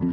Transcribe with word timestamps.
Gdy 0.00 0.08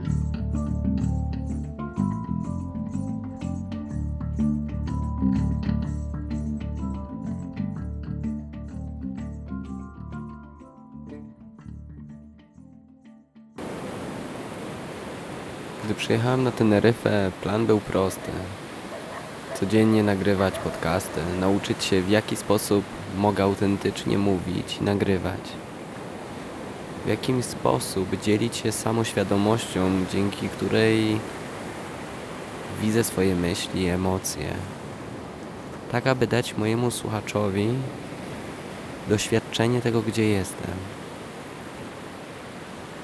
przyjechałem 15.95 16.43
na 16.43 16.51
Teneryfę, 16.51 17.31
plan 17.41 17.65
był 17.65 17.79
prosty. 17.79 18.31
Codziennie 19.59 20.03
nagrywać 20.03 20.59
podcasty, 20.59 21.21
nauczyć 21.39 21.83
się 21.83 22.01
w 22.01 22.09
jaki 22.09 22.35
sposób 22.35 22.85
mogę 23.17 23.43
autentycznie 23.43 24.17
mówić 24.17 24.77
i 24.81 24.83
nagrywać. 24.83 25.66
W 27.07 27.09
jakim 27.09 27.43
sposób 27.43 28.21
dzielić 28.21 28.55
się 28.55 28.71
samoświadomością, 28.71 30.05
dzięki 30.13 30.49
której 30.49 31.19
widzę 32.81 33.03
swoje 33.03 33.35
myśli 33.35 33.87
emocje. 33.87 34.53
Tak, 35.91 36.07
aby 36.07 36.27
dać 36.27 36.57
mojemu 36.57 36.91
słuchaczowi 36.91 37.69
doświadczenie 39.09 39.81
tego, 39.81 40.01
gdzie 40.01 40.23
jestem. 40.23 40.71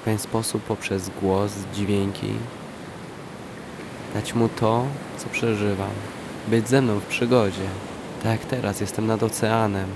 W 0.01 0.05
ten 0.05 0.19
sposób 0.19 0.63
poprzez 0.63 1.09
głos, 1.21 1.51
dźwięki 1.73 2.33
dać 4.13 4.33
mu 4.33 4.49
to, 4.49 4.85
co 5.17 5.29
przeżywam. 5.29 5.93
Być 6.47 6.69
ze 6.69 6.81
mną 6.81 6.99
w 6.99 7.05
przygodzie. 7.05 7.67
Tak 8.23 8.31
jak 8.31 8.45
teraz 8.45 8.81
jestem 8.81 9.07
nad 9.07 9.23
oceanem. 9.23 9.89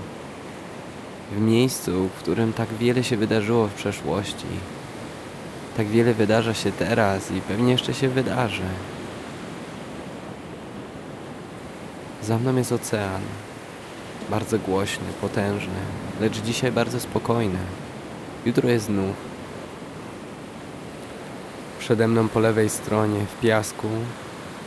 W 1.32 1.42
miejscu, 1.42 2.08
w 2.08 2.20
którym 2.20 2.54
tak 2.54 2.70
wiele 2.74 3.04
się 3.04 3.18
wydarzyło 3.18 3.68
w 3.68 3.74
przeszłości. 3.74 4.46
Tak 5.78 5.88
wiele 5.88 6.14
wydarza 6.14 6.54
się 6.54 6.72
teraz 6.72 7.32
i 7.32 7.42
pewnie 7.42 7.72
jeszcze 7.72 7.94
się 7.94 8.10
wydarzy. 8.10 8.64
Za 12.24 12.38
mną 12.38 12.56
jest 12.56 12.72
ocean. 12.72 13.22
Bardzo 14.30 14.60
głośny, 14.60 15.06
potężny, 15.22 15.80
lecz 16.22 16.42
dzisiaj 16.42 16.72
bardzo 16.72 17.00
spokojny. 17.00 17.60
Jutro 18.46 18.70
jest 18.70 18.86
znów. 18.86 19.16
Przede 21.80 22.08
mną 22.08 22.28
po 22.28 22.40
lewej 22.40 22.70
stronie 22.70 23.20
w 23.20 23.40
piasku 23.42 23.88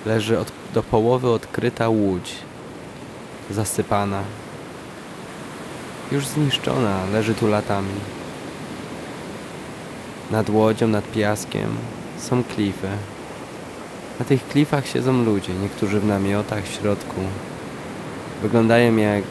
leży 0.06 0.38
od, 0.38 0.52
do 0.74 0.82
połowy 0.82 1.30
odkryta 1.30 1.88
łódź, 1.88 2.34
zasypana. 3.50 4.22
Już 6.12 6.26
zniszczona, 6.26 7.06
leży 7.12 7.34
tu 7.34 7.48
latami. 7.48 8.00
Nad 10.30 10.50
łodzią, 10.50 10.88
nad 10.88 11.10
piaskiem 11.12 11.68
są 12.18 12.44
klify. 12.44 12.88
Na 14.18 14.24
tych 14.24 14.48
klifach 14.48 14.86
siedzą 14.86 15.24
ludzie, 15.24 15.52
niektórzy 15.62 16.00
w 16.00 16.06
namiotach 16.06 16.64
w 16.64 16.74
środku. 16.74 17.20
Wyglądają 18.42 18.96
jak 18.96 19.24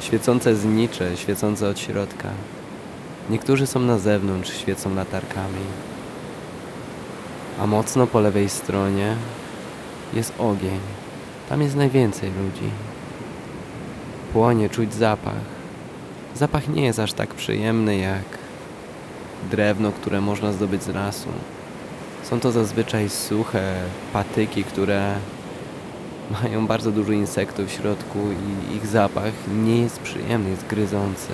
świecące 0.00 0.56
znicze, 0.56 1.16
świecące 1.16 1.68
od 1.68 1.78
środka. 1.78 2.28
Niektórzy 3.30 3.66
są 3.66 3.80
na 3.80 3.98
zewnątrz, 3.98 4.58
świecą 4.60 4.94
latarkami. 4.94 5.64
A 7.60 7.66
mocno 7.66 8.06
po 8.06 8.20
lewej 8.20 8.48
stronie 8.48 9.16
jest 10.14 10.32
ogień. 10.38 10.80
Tam 11.48 11.62
jest 11.62 11.76
najwięcej 11.76 12.30
ludzi. 12.30 12.70
Płonie, 14.32 14.70
czuć 14.70 14.94
zapach. 14.94 15.51
Zapach 16.34 16.68
nie 16.68 16.84
jest 16.84 16.98
aż 16.98 17.12
tak 17.12 17.34
przyjemny 17.34 17.96
jak 17.96 18.24
drewno, 19.50 19.92
które 19.92 20.20
można 20.20 20.52
zdobyć 20.52 20.82
z 20.82 20.88
lasu. 20.88 21.28
Są 22.22 22.40
to 22.40 22.52
zazwyczaj 22.52 23.08
suche 23.08 23.74
patyki, 24.12 24.64
które 24.64 25.14
mają 26.42 26.66
bardzo 26.66 26.92
dużo 26.92 27.12
insektów 27.12 27.68
w 27.68 27.72
środku 27.72 28.18
i 28.70 28.76
ich 28.76 28.86
zapach 28.86 29.32
nie 29.64 29.80
jest 29.82 30.00
przyjemny, 30.00 30.50
jest 30.50 30.66
gryzący. 30.66 31.32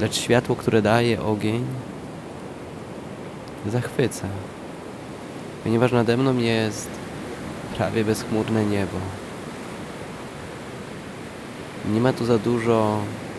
Lecz 0.00 0.16
światło, 0.16 0.56
które 0.56 0.82
daje 0.82 1.22
ogień, 1.22 1.64
zachwyca 3.66 4.28
ponieważ 5.68 5.92
nade 5.92 6.16
mną 6.16 6.36
jest 6.36 6.88
prawie 7.76 8.04
bezchmurne 8.04 8.64
niebo. 8.64 8.98
Nie 11.92 12.00
ma 12.00 12.12
tu 12.12 12.24
za 12.24 12.38
dużo 12.38 12.98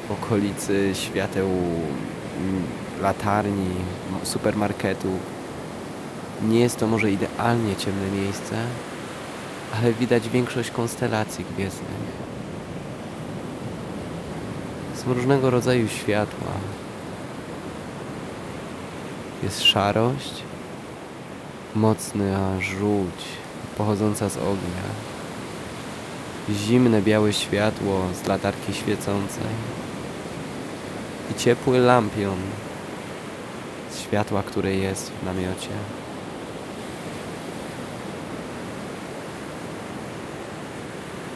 okolicy 0.09 0.91
świateł, 0.93 1.47
mm, 1.47 2.63
latarni, 3.01 3.65
m- 4.11 4.25
supermarketów. 4.25 5.19
Nie 6.49 6.59
jest 6.59 6.77
to 6.77 6.87
może 6.87 7.11
idealnie 7.11 7.75
ciemne 7.75 8.11
miejsce, 8.11 8.55
ale 9.77 9.93
widać 9.93 10.29
większość 10.29 10.71
konstelacji 10.71 11.45
gwiezdnych. 11.55 12.19
Są 14.95 15.13
różnego 15.13 15.49
rodzaju 15.49 15.87
światła. 15.87 16.51
Jest 19.43 19.63
szarość, 19.63 20.43
mocna 21.75 22.61
żółć 22.61 23.25
pochodząca 23.77 24.29
z 24.29 24.37
ognia, 24.37 24.85
zimne 26.49 27.01
białe 27.01 27.33
światło 27.33 28.01
z 28.23 28.27
latarki 28.27 28.73
świecącej 28.73 29.43
i 31.31 31.39
ciepły 31.39 31.79
lampion 31.79 32.37
światła, 34.01 34.43
które 34.43 34.75
jest 34.75 35.11
w 35.11 35.25
namiocie. 35.25 35.69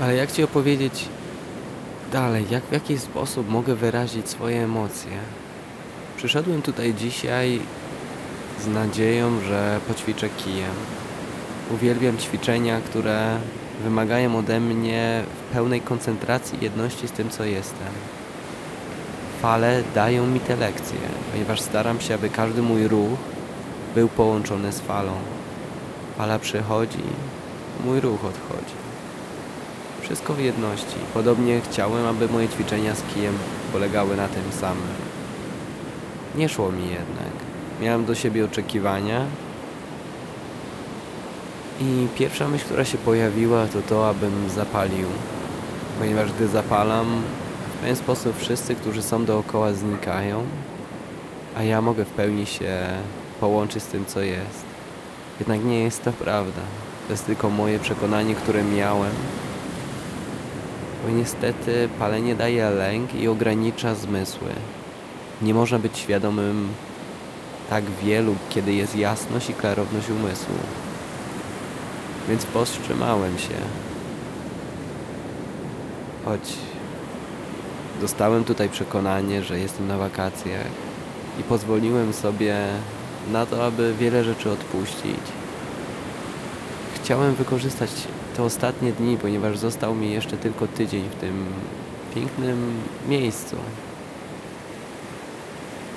Ale 0.02 0.16
jak 0.16 0.32
Ci 0.32 0.44
opowiedzieć 0.44 1.06
dalej, 2.12 2.46
jak 2.50 2.64
w 2.64 2.72
jaki 2.72 3.00
sposób 3.00 3.50
mogę 3.50 3.76
wyrazić 3.76 4.30
swoje 4.30 4.64
emocje? 4.64 5.12
Przyszedłem 6.18 6.62
tutaj 6.62 6.94
dzisiaj 6.94 7.60
z 8.64 8.68
nadzieją, 8.68 9.40
że 9.42 9.80
poćwiczę 9.88 10.30
kijem. 10.30 10.76
Uwielbiam 11.72 12.18
ćwiczenia, 12.18 12.82
które 12.82 13.38
wymagają 13.84 14.38
ode 14.38 14.60
mnie 14.60 15.24
pełnej 15.54 15.82
koncentracji 15.82 16.58
jedności 16.62 17.08
z 17.08 17.12
tym, 17.12 17.30
co 17.30 17.44
jestem. 17.44 18.23
Fale 19.44 19.84
dają 19.96 20.28
mi 20.28 20.40
te 20.40 20.56
lekcje, 20.56 21.00
ponieważ 21.32 21.62
staram 21.62 22.02
się, 22.02 22.16
aby 22.16 22.30
każdy 22.30 22.62
mój 22.62 22.88
ruch 22.88 23.20
był 23.96 24.08
połączony 24.08 24.72
z 24.72 24.80
falą. 24.80 25.12
Fala 26.18 26.40
przychodzi, 26.40 27.04
mój 27.86 28.00
ruch 28.00 28.26
odchodzi. 28.26 28.76
Wszystko 30.02 30.34
w 30.34 30.40
jedności. 30.40 30.96
Podobnie 31.14 31.62
chciałem, 31.62 32.06
aby 32.06 32.28
moje 32.28 32.50
ćwiczenia 32.50 32.96
z 32.96 33.04
kijem 33.14 33.34
polegały 33.72 34.18
na 34.18 34.28
tym 34.28 34.44
samym. 34.60 34.94
Nie 36.36 36.50
szło 36.50 36.72
mi 36.72 36.84
jednak. 36.84 37.34
Miałem 37.82 38.06
do 38.06 38.16
siebie 38.16 38.46
oczekiwania. 38.46 39.26
I 41.82 42.08
pierwsza 42.16 42.48
myśl, 42.48 42.66
która 42.66 42.86
się 42.86 42.98
pojawiła, 42.98 43.68
to 43.68 43.82
to, 43.82 44.10
abym 44.10 44.50
zapalił. 44.50 45.08
Ponieważ 46.00 46.32
gdy 46.32 46.48
zapalam, 46.48 47.24
w 47.84 47.86
ten 47.86 47.96
sposób 47.96 48.38
wszyscy, 48.38 48.76
którzy 48.76 49.02
są 49.04 49.26
dookoła, 49.26 49.74
znikają, 49.74 50.44
a 51.58 51.64
ja 51.64 51.82
mogę 51.82 52.06
w 52.06 52.10
pełni 52.10 52.46
się 52.46 52.88
połączyć 53.40 53.84
z 53.84 53.88
tym, 53.88 54.06
co 54.06 54.22
jest. 54.22 54.66
Jednak 55.40 55.66
nie 55.66 55.80
jest 55.84 56.04
to 56.04 56.12
prawda. 56.12 56.62
To 57.08 57.14
jest 57.14 57.26
tylko 57.26 57.50
moje 57.50 57.80
przekonanie, 57.80 58.36
które 58.36 58.64
miałem. 58.64 59.12
Bo 61.04 61.12
niestety 61.12 61.90
palenie 62.00 62.36
daje 62.36 62.70
lęk 62.70 63.16
i 63.16 63.28
ogranicza 63.28 63.96
zmysły. 63.96 64.50
Nie 65.42 65.54
można 65.54 65.80
być 65.80 65.98
świadomym 65.98 66.70
tak 67.70 67.84
wielu, 68.04 68.36
kiedy 68.50 68.74
jest 68.74 68.96
jasność 68.96 69.50
i 69.50 69.54
klarowność 69.54 70.10
umysłu. 70.10 70.56
Więc 72.30 72.46
powstrzymałem 72.46 73.38
się. 73.38 73.56
Choć 76.26 76.73
dostałem 78.04 78.44
tutaj 78.44 78.70
przekonanie, 78.70 79.44
że 79.44 79.60
jestem 79.60 79.88
na 79.88 79.98
wakacjach 79.98 80.68
i 81.40 81.44
pozwoliłem 81.44 82.14
sobie 82.14 82.56
na 83.32 83.46
to, 83.46 83.66
aby 83.66 83.94
wiele 84.00 84.24
rzeczy 84.24 84.52
odpuścić. 84.52 85.24
Chciałem 86.96 87.36
wykorzystać 87.36 87.90
te 88.38 88.44
ostatnie 88.44 88.92
dni, 88.92 89.18
ponieważ 89.18 89.58
został 89.58 89.96
mi 89.96 90.12
jeszcze 90.12 90.38
tylko 90.38 90.68
tydzień 90.68 91.10
w 91.10 91.16
tym 91.16 91.46
pięknym 92.16 92.82
miejscu. 93.10 93.56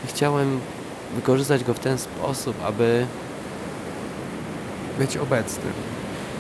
Chciałem 0.07 0.61
wykorzystać 1.15 1.65
go 1.65 1.75
w 1.75 1.79
ten 1.79 1.99
sposób, 1.99 2.57
aby 2.65 3.07
być 4.99 5.17
obecnym, 5.17 5.73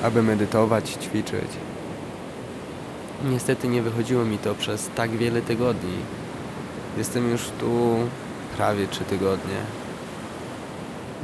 aby 0.02 0.22
medytować, 0.22 0.90
ćwiczyć. 0.90 1.50
Niestety 3.24 3.68
nie 3.68 3.82
wychodziło 3.82 4.24
mi 4.24 4.38
to 4.38 4.54
przez 4.54 4.90
tak 4.94 5.10
wiele 5.10 5.42
tygodni. 5.42 5.96
Jestem 6.98 7.30
już 7.30 7.42
tu 7.60 7.96
prawie 8.56 8.86
trzy 8.86 9.04
tygodnie. 9.04 9.56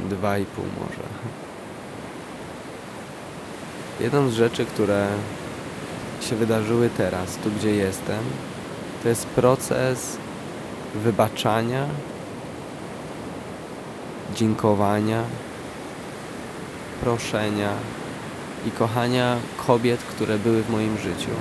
dwa 0.09 0.37
i 0.37 0.45
pół 0.45 0.65
może. 0.79 1.03
Jedną 3.99 4.29
z 4.29 4.33
rzeczy, 4.33 4.65
które 4.65 5.07
się 6.21 6.35
wydarzyły 6.35 6.89
teraz, 6.97 7.35
tu 7.35 7.51
gdzie 7.51 7.75
jestem, 7.75 8.19
to 9.03 9.09
jest 9.09 9.25
proces 9.25 10.17
wybaczania, 10.95 11.85
dziękowania, 14.35 15.23
proszenia 17.01 17.69
i 18.67 18.71
kochania 18.71 19.37
kobiet, 19.67 19.99
które 19.99 20.37
były 20.37 20.63
w 20.63 20.69
moim 20.69 20.97
życiu. 20.97 21.31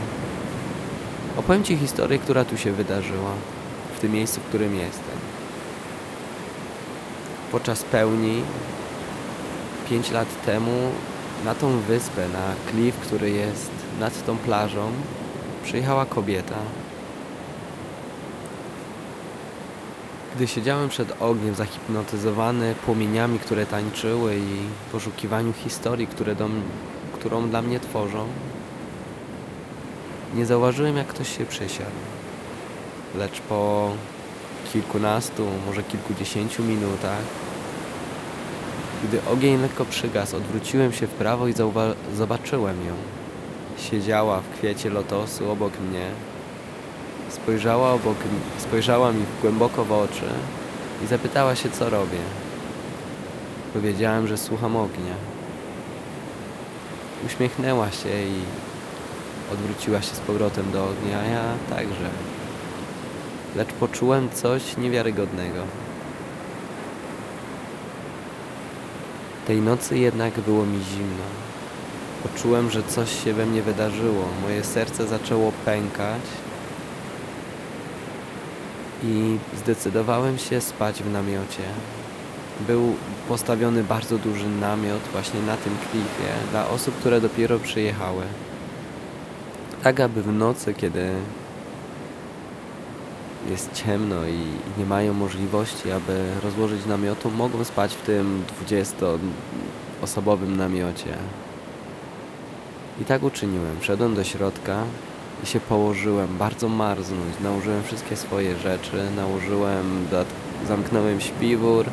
Opowiem 1.37 1.64
Ci 1.64 1.76
historię, 1.76 2.19
która 2.19 2.44
tu 2.44 2.58
się 2.58 2.73
wydarzyła, 2.73 3.31
w 3.96 4.00
tym 4.00 4.12
miejscu, 4.12 4.40
w 4.40 4.44
którym 4.44 4.76
jestem. 4.76 5.17
Podczas 7.52 7.82
pełni, 7.82 8.43
5 9.90 10.11
lat 10.11 10.44
temu, 10.46 10.90
na 11.44 11.55
tą 11.55 11.79
wyspę, 11.79 12.29
na 12.29 12.70
klif, 12.70 12.96
który 12.96 13.31
jest 13.31 13.70
nad 14.00 14.26
tą 14.26 14.37
plażą, 14.37 14.93
przyjechała 15.64 16.06
kobieta. 16.06 16.58
Gdy 20.37 20.49
siedziałem 20.49 20.88
przed 20.88 21.23
ogniem, 21.23 21.55
zahipnotyzowany 21.55 22.75
płomieniami, 22.87 23.38
które 23.38 23.67
tańczyły 23.67 24.37
i 24.37 24.93
poszukiwaniu 24.93 25.52
historii, 25.52 26.06
które 26.06 26.34
do, 26.34 26.49
którą 27.12 27.49
dla 27.49 27.62
mnie 27.62 27.81
tworzą, 27.81 28.26
nie 30.34 30.46
zauważyłem, 30.46 30.96
jak 30.96 31.06
ktoś 31.06 31.38
się 31.38 31.46
przysiadł. 31.46 31.90
Lecz 33.19 33.40
po 33.40 33.90
kilkunastu, 34.73 35.46
może 35.67 35.82
kilkudziesięciu 35.82 36.62
minutach, 36.62 37.23
gdy 39.05 39.20
ogień 39.32 39.61
lekko 39.61 39.84
przygasł, 39.84 40.37
odwróciłem 40.37 40.93
się 40.93 41.06
w 41.06 41.11
prawo 41.11 41.49
i 41.49 41.55
zobaczyłem 42.17 42.87
ją. 42.87 42.94
Siedziała 43.90 44.40
w 44.40 44.58
kwiecie 44.58 44.90
lotosu 44.90 45.50
obok 45.50 45.73
mnie. 45.81 46.06
Spojrzała, 47.31 47.93
obok, 47.93 48.17
spojrzała 48.58 49.12
mi 49.12 49.25
głęboko 49.43 49.84
w 49.84 49.93
oczy 49.93 50.29
i 51.05 51.06
zapytała 51.06 51.55
się, 51.56 51.70
co 51.70 51.90
robię. 51.90 52.19
Powiedziałem, 53.75 54.29
że 54.29 54.38
słucham 54.38 54.76
ognia. 54.76 55.14
Uśmiechnęła 57.26 57.90
się 57.90 58.08
i 58.08 58.43
odwróciła 59.53 60.03
się 60.03 60.15
z 60.15 60.21
powrotem 60.21 60.71
do 60.71 60.85
ognia, 60.85 61.25
ja 61.25 61.77
także. 61.77 62.11
Lecz 63.57 63.73
poczułem 63.73 64.31
coś 64.31 64.77
niewiarygodnego. 64.77 65.63
Tej 69.47 69.61
nocy 69.61 69.99
jednak 69.99 70.41
było 70.41 70.67
mi 70.67 70.85
zimno. 70.85 71.25
Poczułem, 72.23 72.71
że 72.71 72.83
coś 72.83 73.25
się 73.25 73.33
we 73.33 73.47
mnie 73.47 73.63
wydarzyło. 73.63 74.25
Moje 74.43 74.65
serce 74.65 75.07
zaczęło 75.07 75.53
pękać 75.65 76.23
i 79.05 79.39
zdecydowałem 79.57 80.39
się 80.39 80.61
spać 80.61 81.03
w 81.03 81.13
namiocie. 81.13 81.63
Był 82.61 82.95
postawiony 83.29 83.85
bardzo 83.85 84.19
duży 84.19 84.49
namiot 84.49 85.03
właśnie 85.13 85.41
na 85.41 85.57
tym 85.57 85.77
klifie 85.91 86.33
dla 86.51 86.69
osób, 86.69 86.95
które 86.97 87.21
dopiero 87.21 87.59
przyjechały. 87.59 88.23
Tak, 89.82 90.00
aby 90.00 90.23
w 90.23 90.32
nocy, 90.32 90.75
kiedy 90.75 91.11
jest 93.50 93.73
ciemno 93.73 94.26
i 94.26 94.38
nie 94.79 94.87
mają 94.87 95.14
możliwości, 95.14 95.90
aby 95.90 96.25
rozłożyć 96.43 96.87
namiotu, 96.87 97.31
mogą 97.31 97.64
spać 97.64 97.94
w 97.94 98.02
tym 98.02 98.44
20-osobowym 98.64 100.56
namiocie. 100.56 101.17
I 103.00 103.05
tak 103.05 103.23
uczyniłem. 103.23 103.81
Wszedłem 103.81 104.14
do 104.14 104.25
środka 104.25 104.84
i 105.44 105.46
się 105.46 105.61
położyłem, 105.61 106.38
bardzo 106.38 106.69
marznąć. 106.69 107.40
Nałożyłem 107.40 107.82
wszystkie 107.82 108.17
swoje 108.17 108.56
rzeczy, 108.56 109.11
nałożyłem, 109.17 110.06
zamknąłem 110.69 111.20
śpiwór. 111.20 111.87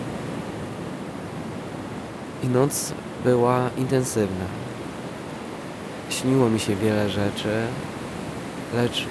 I 2.43 2.47
noc 2.47 2.93
była 3.23 3.69
intensywna. 3.77 4.68
Śniło 6.09 6.49
mi 6.49 6.59
się 6.59 6.75
wiele 6.75 7.09
rzeczy, 7.09 7.67
lecz 8.73 9.05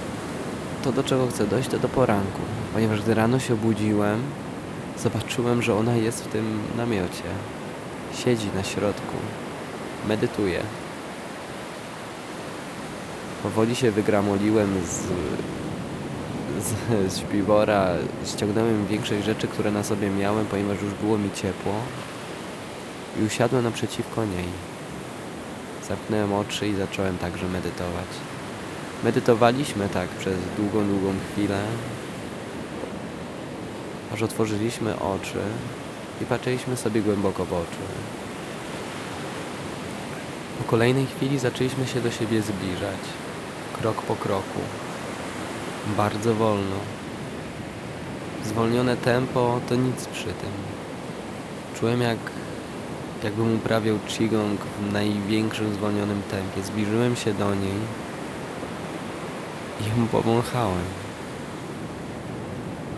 to 0.84 0.92
do 0.92 1.04
czego 1.04 1.26
chcę 1.26 1.46
dojść, 1.46 1.68
to 1.68 1.78
do 1.78 1.88
poranku. 1.88 2.40
Ponieważ 2.74 3.02
gdy 3.02 3.14
rano 3.14 3.38
się 3.38 3.54
obudziłem, 3.54 4.22
zobaczyłem, 4.98 5.62
że 5.62 5.74
ona 5.74 5.96
jest 5.96 6.24
w 6.24 6.28
tym 6.28 6.60
namiocie. 6.76 7.24
Siedzi 8.24 8.46
na 8.54 8.64
środku, 8.64 9.16
medytuje. 10.08 10.60
Powoli 13.42 13.76
się 13.76 13.90
wygramoliłem 13.90 14.80
z, 14.86 15.02
z, 16.64 17.12
z 17.12 17.18
śpiwora, 17.18 17.88
ściągnąłem 18.26 18.86
większość 18.86 19.24
rzeczy, 19.24 19.48
które 19.48 19.70
na 19.70 19.84
sobie 19.84 20.10
miałem, 20.10 20.46
ponieważ 20.46 20.82
już 20.82 20.94
było 20.94 21.18
mi 21.18 21.30
ciepło 21.30 21.72
i 23.20 23.24
usiadłem 23.24 23.64
naprzeciwko 23.64 24.24
niej. 24.24 24.77
Zamknąłem 25.88 26.32
oczy 26.32 26.68
i 26.68 26.74
zacząłem 26.74 27.18
także 27.18 27.48
medytować. 27.48 28.08
Medytowaliśmy 29.04 29.88
tak 29.88 30.08
przez 30.08 30.36
długą, 30.56 30.88
długą 30.88 31.14
chwilę, 31.32 31.62
aż 34.14 34.22
otworzyliśmy 34.22 34.98
oczy 34.98 35.40
i 36.22 36.24
patrzyliśmy 36.24 36.76
sobie 36.76 37.02
głęboko 37.02 37.44
w 37.44 37.52
oczy. 37.52 37.84
Po 40.58 40.64
kolejnej 40.64 41.06
chwili 41.06 41.38
zaczęliśmy 41.38 41.86
się 41.86 42.00
do 42.00 42.10
siebie 42.10 42.42
zbliżać, 42.42 43.00
krok 43.80 44.02
po 44.02 44.16
kroku, 44.16 44.60
bardzo 45.96 46.34
wolno. 46.34 46.76
Zwolnione 48.44 48.96
tempo 48.96 49.60
to 49.68 49.74
nic 49.74 50.06
przy 50.06 50.24
tym. 50.24 50.52
Czułem 51.80 52.00
jak 52.00 52.18
jakbym 53.24 53.56
uprawiał 53.56 53.98
qigong 54.08 54.60
w 54.60 54.92
największym 54.92 55.74
zwolnionym 55.74 56.22
tempie. 56.30 56.62
Zbliżyłem 56.62 57.16
się 57.16 57.34
do 57.34 57.54
niej 57.54 57.78
i 59.80 60.00
ją 60.00 60.08
powąchałem. 60.08 60.84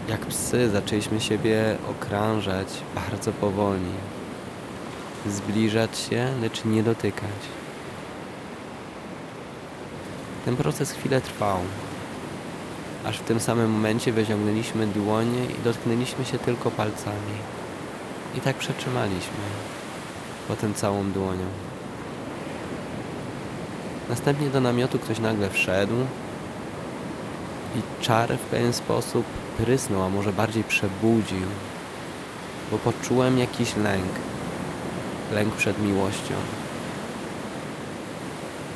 Jak 0.09 0.27
psy 0.27 0.71
zaczęliśmy 0.71 1.21
siebie 1.21 1.77
okrążać 1.91 2.69
bardzo 2.95 3.33
powoli. 3.33 3.93
Zbliżać 5.27 5.99
się, 5.99 6.29
lecz 6.41 6.65
nie 6.65 6.83
dotykać. 6.83 7.41
Ten 10.45 10.57
proces 10.57 10.93
chwilę 10.93 11.21
trwał. 11.21 11.59
Aż 13.05 13.19
w 13.19 13.25
tym 13.25 13.41
samym 13.41 13.71
momencie 13.71 14.13
wyciągnęliśmy 14.13 14.87
dłonie 14.87 15.45
i 15.45 15.65
dotknęliśmy 15.65 16.25
się 16.25 16.39
tylko 16.39 16.71
palcami. 16.71 17.37
I 18.37 18.41
tak 18.41 18.57
przetrzymaliśmy. 18.57 19.80
Potem 20.51 20.75
całą 20.75 21.13
dłonią. 21.13 21.47
Następnie 24.09 24.51
do 24.51 24.61
namiotu 24.61 24.99
ktoś 24.99 25.19
nagle 25.19 25.51
wszedł 25.51 25.95
i 27.77 28.03
czar 28.05 28.37
w 28.39 28.41
pewien 28.41 28.73
sposób 28.73 29.25
prysnął, 29.59 30.03
a 30.03 30.09
może 30.09 30.33
bardziej 30.33 30.65
przebudził, 30.65 31.47
bo 32.71 32.79
poczułem 32.79 33.39
jakiś 33.39 33.77
lęk. 33.77 34.13
Lęk 35.33 35.55
przed 35.55 35.83
miłością. 35.83 36.35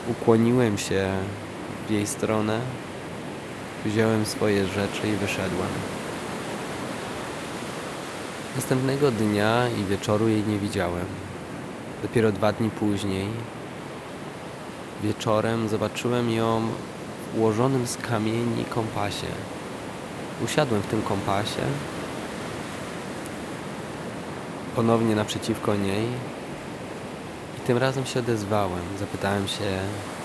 Ukłoniłem 0.09 0.78
się 0.78 1.12
w 1.88 1.90
jej 1.90 2.07
stronę, 2.07 2.61
wziąłem 3.85 4.26
swoje 4.26 4.66
rzeczy 4.66 5.09
i 5.09 5.16
wyszedłem. 5.16 5.71
Następnego 8.57 9.11
dnia 9.11 9.69
i 9.69 9.85
wieczoru 9.85 10.28
jej 10.28 10.43
nie 10.45 10.59
widziałem. 10.59 11.34
Dopiero 12.04 12.32
dwa 12.32 12.52
dni 12.52 12.70
później, 12.70 13.28
wieczorem, 15.02 15.68
zobaczyłem 15.68 16.30
ją 16.30 16.62
w 17.34 17.38
ułożonym 17.38 17.87
z 17.87 17.96
kamieni 17.96 18.64
kompasie. 18.64 19.26
Usiadłem 20.44 20.82
w 20.82 20.87
tym 20.87 21.02
kompasie, 21.02 21.62
ponownie 24.76 25.14
naprzeciwko 25.14 25.76
niej 25.76 26.06
i 27.58 27.61
tym 27.66 27.78
razem 27.78 28.06
się 28.06 28.20
odezwałem. 28.20 28.82
Zapytałem 28.99 29.49
się, 29.49 29.78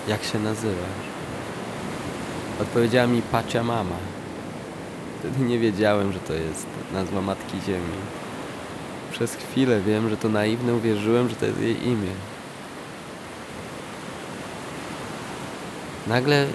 jak 0.08 0.24
się 0.24 0.40
nazywasz. 0.40 1.08
Odpowiedziała 2.62 3.08
mi 3.08 3.22
Pacia 3.22 3.64
Mama. 3.64 3.98
Wtedy 5.20 5.40
nie 5.40 5.60
wiedziałem, 5.60 6.14
że 6.14 6.20
to 6.20 6.34
jest 6.34 6.66
nazwa 6.94 7.22
Matki 7.22 7.62
Ziemi. 7.66 8.19
Przez 9.20 9.36
chwilę 9.36 9.82
wiem, 9.82 10.10
że 10.10 10.18
to 10.18 10.30
naiwne 10.30 10.74
uwierzyłem, 10.74 11.30
że 11.30 11.36
to 11.36 11.46
jest 11.46 11.62
jej 11.62 11.88
imię. 11.88 12.12
Nagle 16.08 16.48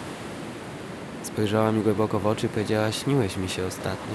spojrzała 1.22 1.72
mi 1.72 1.82
głęboko 1.82 2.20
w 2.20 2.26
oczy 2.26 2.46
i 2.46 2.48
powiedziała, 2.48 2.92
śniłeś 2.92 3.36
mi 3.36 3.48
się 3.48 3.66
ostatnio. 3.66 4.14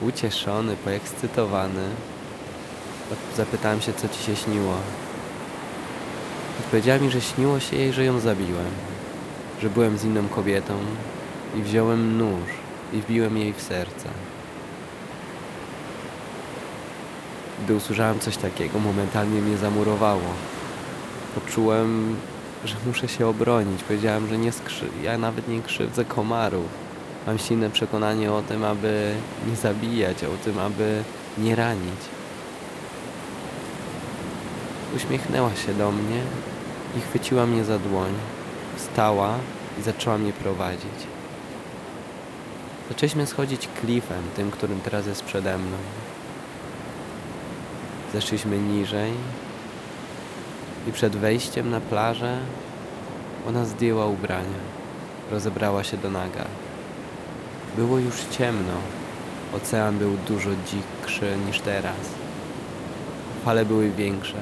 Ucieszony, 0.00 0.76
poekscytowany, 0.76 1.88
Zapytałem 3.36 3.80
się, 3.80 3.92
co 3.92 4.08
ci 4.08 4.22
się 4.22 4.36
śniło. 4.36 4.74
Odpowiedziała 6.60 6.98
mi, 6.98 7.10
że 7.10 7.20
śniło 7.20 7.60
się 7.60 7.76
jej, 7.76 7.92
że 7.92 8.04
ją 8.04 8.20
zabiłem. 8.20 8.70
Że 9.62 9.70
byłem 9.70 9.98
z 9.98 10.04
inną 10.04 10.28
kobietą 10.28 10.74
i 11.56 11.62
wziąłem 11.62 12.18
nóż 12.18 12.50
i 12.92 13.00
wbiłem 13.00 13.38
jej 13.38 13.52
w 13.52 13.62
serce. 13.62 14.08
Gdy 17.64 17.74
usłyszałem 17.74 18.20
coś 18.20 18.36
takiego, 18.36 18.78
momentalnie 18.78 19.40
mnie 19.40 19.56
zamurowało. 19.56 20.34
Poczułem, 21.34 22.16
że 22.64 22.74
muszę 22.86 23.08
się 23.08 23.26
obronić. 23.26 23.82
Powiedziałem, 23.82 24.28
że 24.28 24.38
nie 24.38 24.52
skrzy... 24.52 24.88
ja 25.02 25.18
nawet 25.18 25.48
nie 25.48 25.62
krzywdzę 25.62 26.04
komarów. 26.04 26.66
Mam 27.26 27.38
silne 27.38 27.70
przekonanie 27.70 28.32
o 28.32 28.42
tym, 28.42 28.64
aby 28.64 29.14
nie 29.50 29.56
zabijać, 29.56 30.24
o 30.24 30.44
tym, 30.44 30.58
aby 30.58 31.02
nie 31.38 31.56
ranić. 31.56 32.00
Uśmiechnęła 34.96 35.50
się 35.54 35.74
do 35.74 35.92
mnie 35.92 36.20
i 36.96 37.00
chwyciła 37.00 37.46
mnie 37.46 37.64
za 37.64 37.78
dłoń. 37.78 38.12
Wstała 38.76 39.34
i 39.80 39.82
zaczęła 39.82 40.18
mnie 40.18 40.32
prowadzić. 40.32 41.06
Zaczęliśmy 42.88 43.26
schodzić 43.26 43.68
klifem, 43.80 44.22
tym, 44.36 44.50
którym 44.50 44.80
teraz 44.80 45.06
jest 45.06 45.24
przede 45.24 45.58
mną. 45.58 45.76
Zeszliśmy 48.12 48.58
niżej 48.58 49.12
i 50.88 50.92
przed 50.92 51.16
wejściem 51.16 51.70
na 51.70 51.80
plażę 51.80 52.38
ona 53.48 53.64
zdjęła 53.64 54.06
ubrania. 54.06 54.58
Rozebrała 55.30 55.84
się 55.84 55.96
do 55.96 56.10
naga. 56.10 56.44
Było 57.76 57.98
już 57.98 58.14
ciemno. 58.30 58.72
Ocean 59.56 59.98
był 59.98 60.16
dużo 60.28 60.50
dzikszy 60.66 61.36
niż 61.46 61.60
teraz. 61.60 61.96
Fale 63.44 63.64
były 63.64 63.90
większe. 63.90 64.38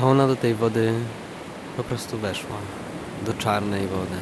A 0.00 0.04
ona 0.04 0.26
do 0.26 0.36
tej 0.36 0.54
wody 0.54 0.92
po 1.76 1.84
prostu 1.84 2.18
weszła. 2.18 2.56
Do 3.26 3.34
czarnej 3.34 3.86
wody. 3.86 4.18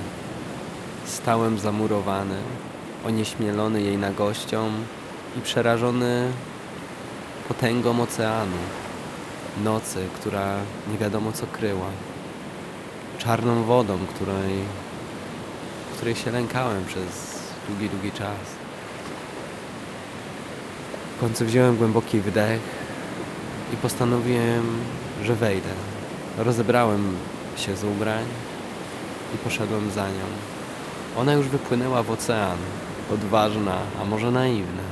Stałem 1.04 1.58
zamurowany, 1.58 2.36
onieśmielony 3.06 3.82
jej 3.82 3.96
nagością 3.96 4.70
i 5.36 5.40
przerażony 5.40 6.32
potęgą 7.48 8.02
oceanu. 8.02 8.56
Nocy, 9.64 10.06
która 10.14 10.56
nie 10.92 10.98
wiadomo 10.98 11.32
co 11.32 11.46
kryła. 11.46 11.86
Czarną 13.18 13.62
wodą, 13.62 13.98
której, 14.14 14.58
której 15.96 16.14
się 16.14 16.30
lękałem 16.30 16.84
przez 16.84 17.40
długi, 17.68 17.88
długi 17.88 18.12
czas. 18.12 18.60
W 21.16 21.20
końcu 21.20 21.46
wziąłem 21.46 21.76
głęboki 21.76 22.20
wdech 22.20 22.60
i 23.74 23.76
postanowiłem, 23.76 24.78
że 25.22 25.34
wejdę. 25.34 25.68
Rozebrałem 26.38 27.16
się 27.56 27.76
z 27.76 27.84
ubrań 27.84 28.24
i 29.34 29.38
poszedłem 29.38 29.90
za 29.90 30.08
nią. 30.08 30.26
Ona 31.16 31.32
już 31.32 31.48
wypłynęła 31.48 32.02
w 32.02 32.10
ocean, 32.10 32.58
odważna, 33.12 33.78
a 34.02 34.04
może 34.04 34.30
naiwna, 34.30 34.82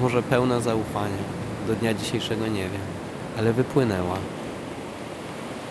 może 0.00 0.22
pełna 0.22 0.60
zaufania. 0.60 1.24
Do 1.66 1.74
dnia 1.74 1.94
dzisiejszego 1.94 2.46
nie 2.46 2.62
wiem, 2.62 2.80
ale 3.38 3.52
wypłynęła. 3.52 4.16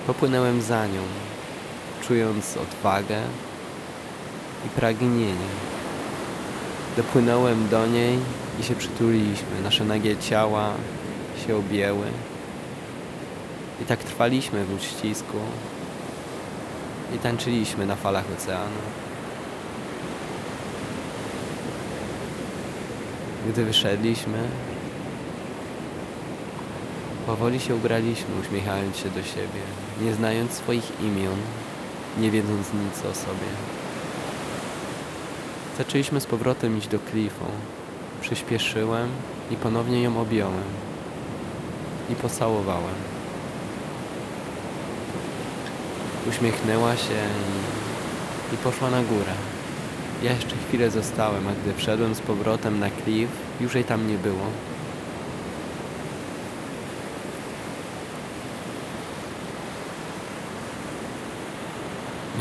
Popłynąłem 0.08 0.62
za 0.62 0.88
nią, 0.88 1.02
czując 2.08 2.58
odwagę 2.58 3.22
i 4.66 4.70
pragnienie. 4.70 5.50
Dopłynąłem 6.98 7.70
do 7.70 7.88
niej 7.88 8.20
i 8.60 8.64
się 8.64 8.76
przytuliliśmy. 8.76 9.62
Nasze 9.64 9.86
nagie 9.86 10.18
ciała 10.18 10.70
się 11.48 11.56
objęły. 11.56 12.06
I 13.82 13.86
tak 13.86 14.00
trwaliśmy 14.00 14.66
w 14.66 14.76
uścisku 14.76 15.38
i 17.16 17.20
tańczyliśmy 17.20 17.86
na 17.86 17.96
falach 17.96 18.26
oceanu. 18.38 19.07
Gdy 23.50 23.66
wyszedliśmy, 23.66 24.38
powoli 27.26 27.60
się 27.60 27.76
ubraliśmy, 27.76 28.28
uśmiechając 28.42 28.98
się 28.98 29.10
do 29.10 29.24
siebie, 29.24 29.62
nie 30.02 30.14
znając 30.14 30.52
swoich 30.52 31.02
imion, 31.02 31.38
nie 32.20 32.32
wiedząc 32.32 32.68
nic 32.74 33.06
o 33.06 33.16
sobie. 33.16 33.50
Zaczęliśmy 35.78 36.22
z 36.22 36.26
powrotem 36.26 36.78
iść 36.78 36.88
do 36.88 37.00
klifu. 37.00 37.46
Przyspieszyłem 38.22 39.10
i 39.52 39.56
ponownie 39.56 40.02
ją 40.02 40.22
objąłem 40.22 40.70
i 42.10 42.16
pocałowałem. 42.16 42.96
Uśmiechnęła 46.30 46.96
się 46.96 47.20
i, 48.52 48.56
i 48.56 48.58
poszła 48.58 48.90
na 48.90 49.04
górę. 49.04 49.57
Ja 50.24 50.34
jeszcze 50.34 50.56
chwilę 50.68 50.92
zostałem, 50.92 51.48
a 51.48 51.52
gdy 51.52 51.74
wszedłem 51.74 52.16
z 52.16 52.20
powrotem 52.20 52.80
na 52.80 52.90
klif, 52.90 53.30
już 53.62 53.76
jej 53.76 53.84
tam 53.84 54.08
nie 54.08 54.18
było. 54.18 54.46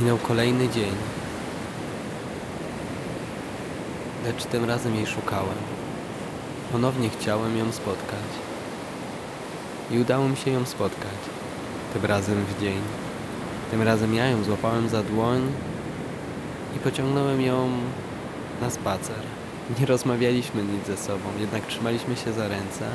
Minął 0.00 0.18
kolejny 0.18 0.68
dzień. 0.68 0.92
Lecz 4.24 4.44
tym 4.44 4.64
razem 4.64 4.94
jej 4.94 5.06
szukałem. 5.06 5.58
Ponownie 6.72 7.10
chciałem 7.10 7.58
ją 7.58 7.72
spotkać. 7.72 8.30
I 9.90 9.98
udało 9.98 10.28
mi 10.28 10.36
się 10.36 10.50
ją 10.50 10.66
spotkać. 10.66 11.18
Tym 11.92 12.04
razem 12.04 12.44
w 12.44 12.60
dzień. 12.60 12.80
Tym 13.70 13.82
razem 13.82 14.14
ja 14.14 14.26
ją 14.26 14.44
złapałem 14.44 14.88
za 14.88 15.02
dłoń 15.02 15.52
i 16.76 16.78
pociągnąłem 16.78 17.40
ją 17.40 17.70
na 18.60 18.70
spacer. 18.70 19.22
Nie 19.80 19.86
rozmawialiśmy 19.86 20.62
nic 20.62 20.86
ze 20.86 20.96
sobą, 20.96 21.24
jednak 21.40 21.66
trzymaliśmy 21.66 22.16
się 22.16 22.32
za 22.32 22.48
ręce 22.48 22.88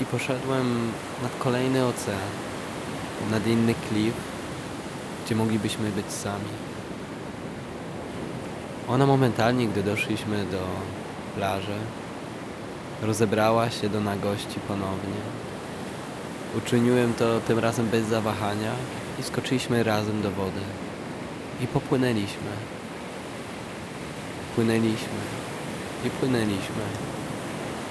i 0.00 0.04
poszedłem 0.04 0.92
nad 1.22 1.36
kolejny 1.38 1.86
ocean, 1.86 2.30
nad 3.30 3.46
inny 3.46 3.74
klif, 3.88 4.14
gdzie 5.24 5.34
moglibyśmy 5.34 5.90
być 5.90 6.12
sami. 6.12 6.52
Ona 8.88 9.06
momentalnie, 9.06 9.66
gdy 9.66 9.82
doszliśmy 9.82 10.44
do 10.44 10.66
plaży, 11.36 11.78
rozebrała 13.02 13.70
się 13.70 13.88
do 13.88 14.00
nagości 14.00 14.60
ponownie. 14.68 15.20
Uczyniłem 16.58 17.14
to 17.14 17.40
tym 17.40 17.58
razem 17.58 17.88
bez 17.88 18.06
zawahania 18.06 18.72
i 19.20 19.22
skoczyliśmy 19.22 19.82
razem 19.82 20.22
do 20.22 20.30
wody. 20.30 20.60
I 21.62 21.66
popłynęliśmy. 21.66 22.50
Płynęliśmy 24.54 25.20
i 26.04 26.10
płynęliśmy. 26.10 26.82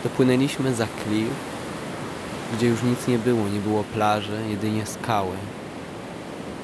Dopłynęliśmy 0.04 0.74
za 0.74 0.88
klif, 0.88 1.30
gdzie 2.54 2.68
już 2.68 2.84
nic 2.84 3.08
nie 3.08 3.18
było, 3.18 3.48
nie 3.48 3.60
było 3.60 3.84
plaży, 3.84 4.42
jedynie 4.50 4.86
skały. 4.86 5.36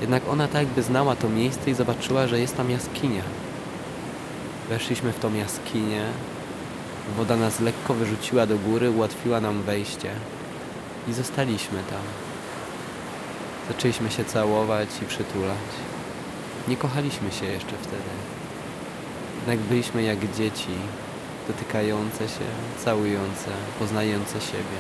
Jednak 0.01 0.27
ona 0.29 0.47
tak 0.47 0.61
jakby 0.61 0.83
znała 0.83 1.15
to 1.15 1.29
miejsce 1.29 1.71
i 1.71 1.73
zobaczyła, 1.73 2.27
że 2.27 2.39
jest 2.39 2.57
tam 2.57 2.71
jaskinia. 2.71 3.23
Weszliśmy 4.69 5.11
w 5.11 5.19
tą 5.19 5.33
jaskinię. 5.33 6.05
Woda 7.17 7.35
nas 7.35 7.59
lekko 7.59 7.93
wyrzuciła 7.93 8.45
do 8.45 8.57
góry, 8.57 8.91
ułatwiła 8.91 9.41
nam 9.41 9.61
wejście. 9.61 10.09
I 11.07 11.13
zostaliśmy 11.13 11.79
tam. 11.89 12.01
Zaczęliśmy 13.67 14.11
się 14.11 14.25
całować 14.25 14.89
i 15.01 15.05
przytulać. 15.05 15.94
Nie 16.67 16.77
kochaliśmy 16.77 17.31
się 17.31 17.45
jeszcze 17.45 17.77
wtedy. 17.81 18.11
Jednak 19.37 19.59
byliśmy 19.59 20.03
jak 20.03 20.35
dzieci, 20.35 20.75
dotykające 21.47 22.19
się, 22.19 22.45
całujące, 22.85 23.51
poznające 23.79 24.41
siebie. 24.41 24.79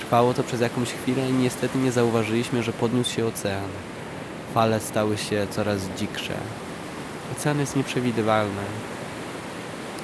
Trwało 0.00 0.34
to 0.34 0.42
przez 0.42 0.60
jakąś 0.60 0.92
chwilę 0.92 1.30
i 1.30 1.32
niestety 1.32 1.78
nie 1.78 1.92
zauważyliśmy, 1.92 2.62
że 2.62 2.72
podniósł 2.72 3.14
się 3.14 3.26
ocean. 3.26 3.68
Fale 4.54 4.80
stały 4.80 5.18
się 5.18 5.46
coraz 5.50 5.80
dziksze. 5.98 6.34
Ocean 7.32 7.60
jest 7.60 7.76
nieprzewidywalny 7.76 8.62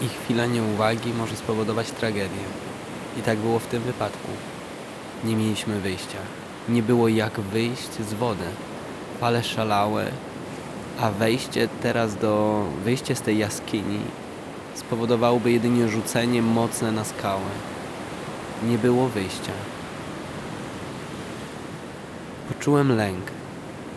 i 0.01 0.09
chwila 0.09 0.47
nieuwagi 0.47 1.13
może 1.13 1.37
spowodować 1.37 1.91
tragedię. 1.91 2.45
I 3.19 3.23
tak 3.23 3.39
było 3.39 3.59
w 3.59 3.67
tym 3.67 3.83
wypadku. 3.83 4.29
Nie 5.25 5.37
mieliśmy 5.37 5.81
wyjścia. 5.81 6.19
Nie 6.69 6.83
było 6.83 7.09
jak 7.09 7.41
wyjść 7.41 7.93
z 8.11 8.15
wody. 8.15 8.45
Fale 9.21 9.43
szalały, 9.43 10.05
a 11.01 11.11
wejście 11.11 11.69
teraz 11.83 12.17
do... 12.17 12.65
wyjście 12.85 13.15
z 13.15 13.21
tej 13.21 13.39
jaskini 13.39 14.01
spowodowałoby 14.75 15.53
jedynie 15.53 15.89
rzucenie 15.89 16.43
mocne 16.43 16.93
na 16.93 17.05
skałę. 17.05 17.51
Nie 18.69 18.79
było 18.79 19.09
wyjścia. 19.09 19.53
Poczułem 22.49 22.97
lęk. 22.97 23.25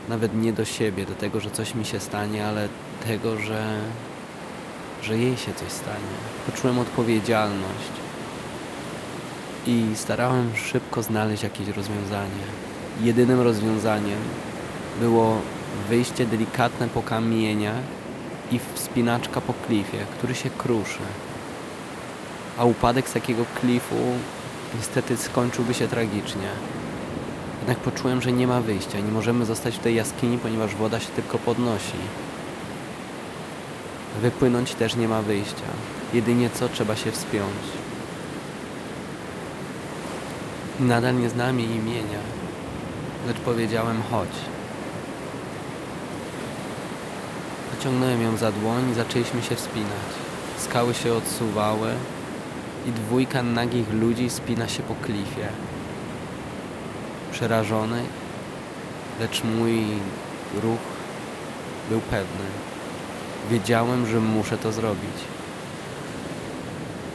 Nawet 0.09 0.35
nie 0.35 0.53
do 0.53 0.65
siebie, 0.65 1.05
do 1.05 1.15
tego, 1.15 1.39
że 1.39 1.51
coś 1.51 1.75
mi 1.75 1.85
się 1.85 1.99
stanie, 1.99 2.47
ale 2.47 2.69
tego, 3.05 3.37
że 3.37 3.79
że 5.03 5.17
jej 5.17 5.37
się 5.37 5.53
coś 5.53 5.71
stanie. 5.71 6.13
Poczułem 6.45 6.79
odpowiedzialność 6.79 7.91
i 9.67 9.85
starałem 9.95 10.55
szybko 10.55 11.03
znaleźć 11.03 11.43
jakieś 11.43 11.67
rozwiązanie. 11.67 12.45
Jedynym 13.01 13.41
rozwiązaniem 13.41 14.19
było 14.99 15.41
wyjście 15.89 16.25
delikatne 16.25 16.87
po 16.87 17.01
kamieniach 17.01 17.83
i 18.51 18.59
wspinaczka 18.73 19.41
po 19.41 19.53
klifie, 19.53 19.97
który 20.17 20.35
się 20.35 20.49
kruszy. 20.49 20.99
A 22.57 22.65
upadek 22.65 23.09
z 23.09 23.13
takiego 23.13 23.45
klifu 23.61 23.95
niestety 24.75 25.17
skończyłby 25.17 25.73
się 25.73 25.87
tragicznie. 25.87 26.49
Jednak 27.59 27.77
poczułem, 27.77 28.21
że 28.21 28.31
nie 28.31 28.47
ma 28.47 28.61
wyjścia. 28.61 28.99
Nie 28.99 29.11
możemy 29.11 29.45
zostać 29.45 29.75
w 29.75 29.79
tej 29.79 29.95
jaskini, 29.95 30.37
ponieważ 30.37 30.75
woda 30.75 30.99
się 30.99 31.07
tylko 31.07 31.37
podnosi. 31.37 31.97
Wypłynąć 34.21 34.75
też 34.75 34.95
nie 34.95 35.07
ma 35.07 35.21
wyjścia. 35.21 35.71
Jedynie 36.13 36.49
co 36.49 36.69
trzeba 36.69 36.95
się 36.95 37.11
wspiąć. 37.11 37.63
Nadal 40.79 41.15
nie 41.15 41.29
jej 41.61 41.75
imienia, 41.75 42.19
lecz 43.27 43.37
powiedziałem 43.37 44.03
chodź. 44.11 44.60
Pociągnąłem 47.81 48.21
ją 48.21 48.37
za 48.37 48.51
dłoń 48.51 48.89
i 48.91 48.93
zaczęliśmy 48.93 49.41
się 49.41 49.55
wspinać. 49.55 50.11
Skały 50.57 50.93
się 50.93 51.13
odsuwały 51.13 51.91
i 52.87 52.91
dwójka 52.91 53.43
nagich 53.43 53.93
ludzi 53.93 54.29
spina 54.29 54.67
się 54.67 54.83
po 54.83 54.95
klifie. 54.95 55.47
Przerażony, 57.31 58.03
lecz 59.19 59.43
mój 59.43 59.85
ruch 60.63 60.79
był 61.89 61.99
pewny. 61.99 62.45
Wiedziałem, 63.51 64.07
że 64.07 64.19
muszę 64.19 64.57
to 64.57 64.71
zrobić. 64.71 65.17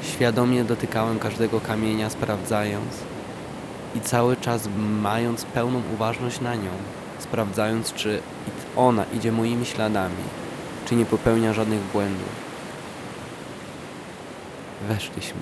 Świadomie 0.02 0.64
dotykałem 0.64 1.18
każdego 1.18 1.60
kamienia, 1.60 2.10
sprawdzając 2.10 2.94
i 3.94 4.00
cały 4.00 4.36
czas 4.36 4.68
mając 5.02 5.44
pełną 5.44 5.82
uważność 5.94 6.40
na 6.40 6.54
nią, 6.54 6.70
sprawdzając, 7.18 7.92
czy 7.92 8.20
ona 8.76 9.04
idzie 9.14 9.32
moimi 9.32 9.66
śladami, 9.66 10.45
czy 10.86 10.96
nie 10.96 11.04
popełnia 11.04 11.52
żadnych 11.52 11.80
błędów. 11.80 12.28
Weszliśmy. 14.88 15.40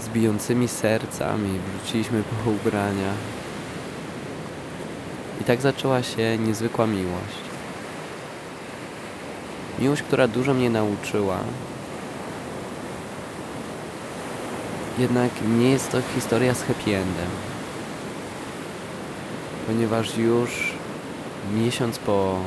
Z 0.00 0.08
bijącymi 0.08 0.68
sercami 0.68 1.58
wróciliśmy 1.58 2.22
po 2.22 2.50
ubrania. 2.50 3.12
I 5.40 5.44
tak 5.44 5.60
zaczęła 5.60 6.02
się 6.02 6.38
niezwykła 6.38 6.86
miłość. 6.86 7.38
Miłość, 9.78 10.02
która 10.02 10.28
dużo 10.28 10.54
mnie 10.54 10.70
nauczyła. 10.70 11.38
Jednak 14.98 15.30
nie 15.58 15.70
jest 15.70 15.90
to 15.90 15.98
historia 16.14 16.54
z 16.54 16.62
happy 16.62 16.96
endem. 16.96 17.30
Ponieważ 19.66 20.16
już 20.16 20.77
miesiąc 21.54 21.98
po 21.98 22.38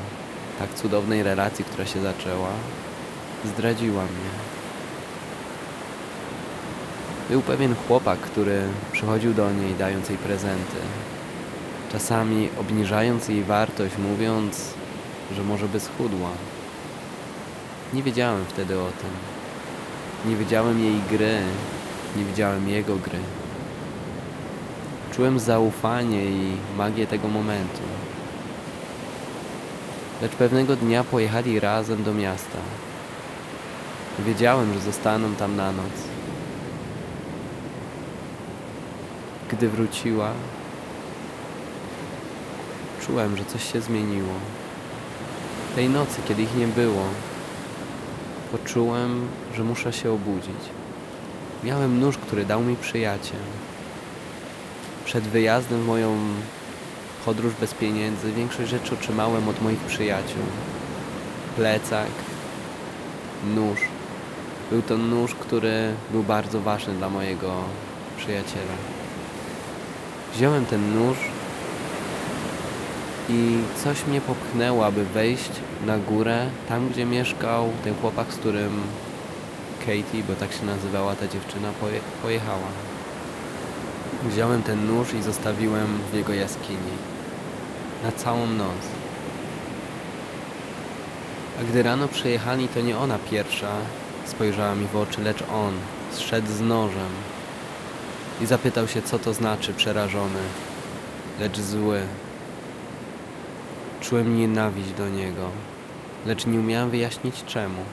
tak 0.60 0.74
cudownej 0.74 1.24
relacji, 1.24 1.66
która 1.66 1.86
się 1.86 2.02
zaczęła, 2.02 2.50
zdradziła 3.46 4.04
mnie. 4.04 4.32
Był 7.30 7.42
pewien 7.42 7.76
chłopak, 7.76 8.20
który 8.20 8.62
przychodził 8.92 9.34
do 9.34 9.54
niej 9.54 9.76
dając 9.76 10.10
jej 10.10 10.18
prezenty. 10.18 10.78
Czasami 11.92 12.50
obniżając 12.60 13.28
jej 13.28 13.44
wartość, 13.44 13.98
mówiąc, 13.98 14.74
że 15.36 15.44
może 15.44 15.68
by 15.68 15.80
schudła. 15.80 16.30
Nie 17.94 18.04
wiedziałem 18.04 18.46
wtedy 18.46 18.80
o 18.80 18.86
tym. 18.86 19.10
Nie 20.32 20.36
wiedziałem 20.36 20.80
jej 20.80 21.02
gry, 21.10 21.40
nie 22.16 22.26
widziałem 22.26 22.70
jego 22.70 22.96
gry. 22.96 23.20
Czułem 25.12 25.40
zaufanie 25.40 26.26
i 26.26 26.58
magię 26.78 27.08
tego 27.08 27.28
momentu. 27.28 27.82
Lecz 30.22 30.32
pewnego 30.32 30.76
dnia 30.76 31.04
pojechali 31.04 31.60
razem 31.60 32.04
do 32.04 32.14
miasta. 32.14 32.58
Wiedziałem, 34.20 34.74
że 34.74 34.80
zostaną 34.80 35.36
tam 35.36 35.56
na 35.56 35.72
noc. 35.72 35.92
Gdy 39.52 39.70
wróciła, 39.70 40.32
czułem, 43.02 43.38
że 43.38 43.46
coś 43.46 43.74
się 43.74 43.82
zmieniło. 43.82 44.34
Tej 45.76 45.90
nocy, 45.90 46.22
kiedy 46.28 46.42
ich 46.42 46.56
nie 46.56 46.68
było, 46.68 47.04
poczułem, 48.52 49.28
że 49.56 49.64
muszę 49.64 49.94
się 49.94 50.12
obudzić. 50.12 50.62
Miałem 51.64 52.00
nóż, 52.00 52.18
który 52.18 52.46
dał 52.46 52.62
mi 52.62 52.76
przyjaciel. 52.76 53.40
Przed 55.06 55.24
wyjazdem 55.24 55.86
moją 55.86 56.18
podróż 57.26 57.54
bez 57.60 57.74
pieniędzy 57.74 58.32
większość 58.32 58.70
rzeczy 58.70 58.94
otrzymałem 58.94 59.50
od 59.50 59.62
moich 59.62 59.80
przyjaciół. 59.80 60.44
Plecak, 61.56 62.12
nóż. 63.56 63.80
Był 64.72 64.82
to 64.82 64.98
nóż, 64.98 65.36
który 65.36 65.94
był 66.12 66.24
bardzo 66.24 66.62
ważny 66.62 66.94
dla 66.94 67.10
mojego 67.10 67.54
przyjaciela. 68.18 68.74
Wziąłem 70.34 70.66
ten 70.66 70.96
nóż 70.96 71.18
i 73.30 73.58
coś 73.84 74.06
mnie 74.08 74.22
popchnęło, 74.22 74.86
aby 74.86 75.06
wejść 75.06 75.52
na 75.86 75.98
górę, 75.98 76.46
tam 76.70 76.90
gdzie 76.90 77.06
mieszkał 77.06 77.70
ten 77.84 77.96
chłopak, 77.96 78.34
z 78.34 78.36
którym 78.36 78.82
Katie, 79.80 80.24
bo 80.28 80.36
tak 80.36 80.54
się 80.54 80.66
nazywała 80.66 81.16
ta 81.16 81.28
dziewczyna, 81.28 81.70
poje 81.82 82.00
pojechała. 82.22 82.91
Wziąłem 84.24 84.64
ten 84.64 84.88
nóż 84.88 85.14
i 85.14 85.24
zostawiłem 85.24 86.00
w 86.12 86.16
jego 86.16 86.34
jaskini. 86.34 86.92
Na 88.04 88.12
całą 88.12 88.48
noc. 88.48 88.82
A 91.60 91.64
gdy 91.64 91.84
rano 91.84 92.08
przyjechali, 92.08 92.68
to 92.68 92.82
nie 92.82 92.98
ona 92.98 93.18
pierwsza 93.32 93.72
spojrzała 94.26 94.76
mi 94.76 94.88
w 94.88 94.96
oczy, 94.96 95.22
lecz 95.22 95.44
on 95.54 95.74
zszedł 96.12 96.48
z 96.48 96.62
nożem 96.62 97.10
i 98.42 98.46
zapytał 98.46 98.88
się, 98.88 99.02
co 99.02 99.20
to 99.20 99.34
znaczy 99.34 99.74
przerażony, 99.74 100.40
lecz 101.40 101.60
zły. 101.60 102.02
Czułem 104.02 104.38
nienawiść 104.38 104.92
do 104.92 105.10
niego, 105.10 105.50
lecz 106.26 106.46
nie 106.46 106.60
umiałem 106.60 106.90
wyjaśnić 106.90 107.44
czemu. 107.46 107.84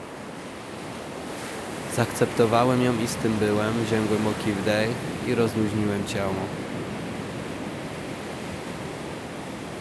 Zaakceptowałem 1.95 2.83
ją 2.83 2.93
i 3.03 3.07
z 3.07 3.15
tym 3.15 3.33
byłem, 3.33 3.73
wziąłem 3.85 4.07
głęboki 4.07 4.51
wdech 4.51 4.89
i 5.27 5.35
rozluźniłem 5.35 6.07
ciało. 6.07 6.33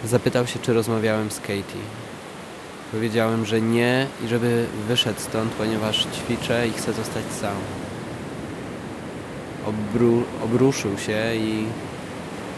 Zapytał 0.05 0.47
się, 0.47 0.59
czy 0.59 0.73
rozmawiałem 0.73 1.31
z 1.31 1.41
Katie. 1.41 1.85
Powiedziałem, 2.93 3.47
że 3.47 3.61
nie 3.61 4.07
i 4.25 4.29
żeby 4.29 4.67
wyszedł 4.89 5.21
stąd, 5.21 5.53
ponieważ 5.53 6.07
ćwiczę 6.07 6.69
i 6.69 6.73
chcę 6.73 6.93
zostać 6.93 7.25
sam. 7.41 7.57
Obru 9.67 10.23
obruszył 10.45 10.99
się 10.99 11.35
i, 11.35 11.65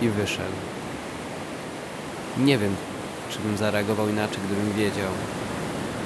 i 0.03 0.09
wyszedł. 0.09 0.57
Nie 2.39 2.59
wiem, 2.59 2.77
czy 3.31 3.39
bym 3.39 3.57
zareagował 3.57 4.09
inaczej, 4.09 4.39
gdybym 4.47 4.73
wiedział. 4.73 5.11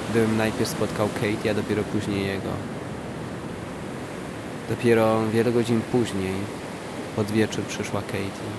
Gdybym 0.09 0.37
najpierw 0.37 0.69
spotkał 0.69 1.09
Kate, 1.13 1.51
a 1.51 1.53
dopiero 1.53 1.83
później 1.83 2.27
jego. 2.27 2.49
Dopiero 4.69 5.27
wiele 5.33 5.51
godzin 5.51 5.81
później, 5.91 6.33
pod 7.15 7.31
wieczór, 7.31 7.63
przyszła 7.63 8.01
Katie. 8.01 8.49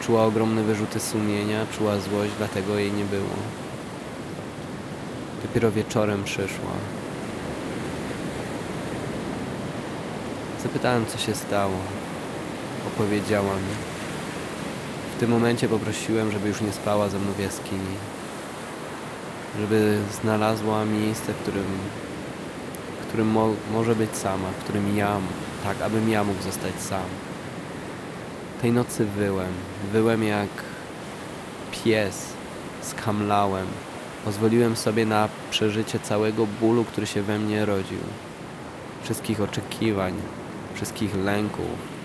Czuła 0.00 0.24
ogromne 0.24 0.62
wyrzuty 0.62 1.00
sumienia, 1.00 1.66
czuła 1.78 1.98
złość, 1.98 2.32
dlatego 2.38 2.78
jej 2.78 2.92
nie 2.92 3.04
było. 3.04 3.36
Dopiero 5.42 5.72
wieczorem 5.72 6.24
przyszła. 6.24 6.72
Zapytałem, 10.62 11.06
co 11.06 11.18
się 11.18 11.34
stało. 11.34 11.76
Opowiedziała 12.86 13.54
mi. 13.54 13.74
W 15.16 15.20
tym 15.20 15.30
momencie 15.30 15.68
poprosiłem, 15.68 16.32
żeby 16.32 16.48
już 16.48 16.60
nie 16.60 16.72
spała 16.72 17.08
ze 17.08 17.18
mną 17.18 17.32
w 17.32 17.40
jaskini. 17.40 17.96
Żeby 19.60 19.98
znalazła 20.22 20.84
miejsce, 20.84 21.32
w 21.32 21.36
którym, 21.36 21.64
w 23.08 23.10
którym 23.10 23.28
mo 23.28 23.48
może 23.72 23.94
być 23.94 24.16
sama, 24.16 24.48
w 24.50 24.64
którym 24.64 24.96
ja, 24.96 25.20
tak, 25.64 25.82
abym 25.82 26.08
ja 26.08 26.24
mógł 26.24 26.42
zostać 26.42 26.80
sam. 26.80 27.08
Tej 28.62 28.72
nocy 28.72 29.04
wyłem. 29.04 29.52
Wyłem 29.92 30.24
jak 30.24 30.48
pies. 31.70 32.26
Skamlałem. 32.82 33.66
Pozwoliłem 34.24 34.76
sobie 34.76 35.06
na 35.06 35.28
przeżycie 35.50 35.98
całego 35.98 36.46
bólu, 36.60 36.84
który 36.84 37.06
się 37.06 37.22
we 37.22 37.38
mnie 37.38 37.64
rodził. 37.64 37.98
Wszystkich 39.02 39.40
oczekiwań, 39.40 40.14
wszystkich 40.74 41.14
lęków. 41.14 41.98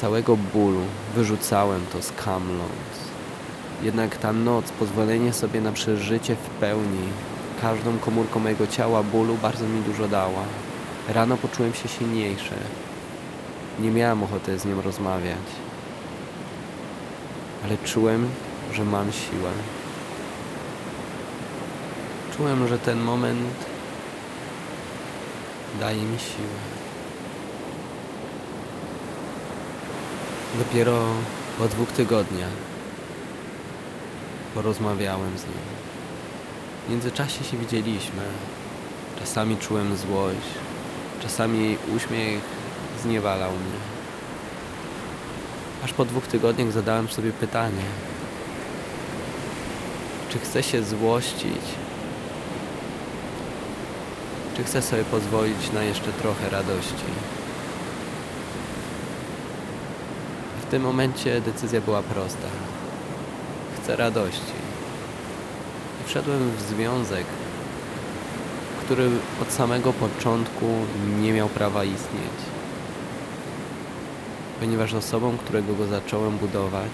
całego 0.00 0.36
bólu 0.36 0.80
wyrzucałem 1.14 1.86
to 1.92 2.02
skamląc. 2.02 3.07
Jednak 3.82 4.16
ta 4.16 4.32
noc, 4.32 4.72
pozwolenie 4.72 5.32
sobie 5.32 5.60
na 5.60 5.72
przeżycie 5.72 6.36
w 6.36 6.48
pełni, 6.60 7.08
każdą 7.60 7.98
komórką 7.98 8.40
mojego 8.40 8.66
ciała 8.66 9.02
bólu 9.02 9.36
bardzo 9.36 9.68
mi 9.68 9.82
dużo 9.82 10.08
dała. 10.08 10.42
Rano 11.08 11.36
poczułem 11.36 11.74
się 11.74 11.88
silniejszy. 11.88 12.54
Nie 13.80 13.90
miałem 13.90 14.22
ochoty 14.22 14.58
z 14.58 14.64
nią 14.64 14.82
rozmawiać. 14.82 15.48
Ale 17.64 17.78
czułem, 17.84 18.28
że 18.72 18.84
mam 18.84 19.12
siłę. 19.12 19.50
Czułem, 22.36 22.68
że 22.68 22.78
ten 22.78 23.00
moment 23.00 23.54
daje 25.80 26.02
mi 26.02 26.18
siłę. 26.18 26.58
Dopiero 30.58 31.04
po 31.58 31.68
dwóch 31.68 31.92
tygodniach 31.92 32.77
porozmawiałem 34.54 35.38
z 35.38 35.42
nim. 35.42 35.54
W 36.86 36.90
międzyczasie 36.90 37.44
się 37.44 37.56
widzieliśmy. 37.56 38.22
Czasami 39.18 39.56
czułem 39.56 39.96
złość, 39.96 40.48
czasami 41.22 41.58
jej 41.64 41.78
uśmiech 41.96 42.40
zniewalał 43.02 43.50
mnie. 43.50 43.80
Aż 45.84 45.92
po 45.92 46.04
dwóch 46.04 46.26
tygodniach 46.26 46.72
zadałem 46.72 47.08
sobie 47.08 47.32
pytanie, 47.32 47.84
czy 50.28 50.38
chcę 50.38 50.62
się 50.62 50.82
złościć, 50.82 51.62
czy 54.56 54.64
chcę 54.64 54.82
sobie 54.82 55.04
pozwolić 55.04 55.72
na 55.72 55.82
jeszcze 55.82 56.12
trochę 56.12 56.50
radości. 56.50 57.04
W 60.62 60.70
tym 60.70 60.82
momencie 60.82 61.40
decyzja 61.40 61.80
była 61.80 62.02
prosta. 62.02 62.48
Chcę 63.88 63.96
radości. 63.96 64.52
I 66.00 66.08
wszedłem 66.08 66.50
w 66.50 66.60
związek, 66.60 67.26
który 68.84 69.10
od 69.42 69.52
samego 69.52 69.92
początku 69.92 70.66
nie 71.20 71.32
miał 71.32 71.48
prawa 71.48 71.84
istnieć. 71.84 72.38
Ponieważ 74.60 74.94
osobą, 74.94 75.38
którego 75.38 75.74
go 75.74 75.86
zacząłem 75.86 76.38
budować, 76.38 76.92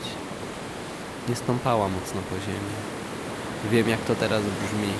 nie 1.28 1.36
stąpała 1.36 1.88
mocno 1.88 2.20
po 2.30 2.36
ziemi. 2.36 2.74
Wiem, 3.70 3.88
jak 3.88 4.00
to 4.00 4.14
teraz 4.14 4.42
brzmi. 4.42 4.92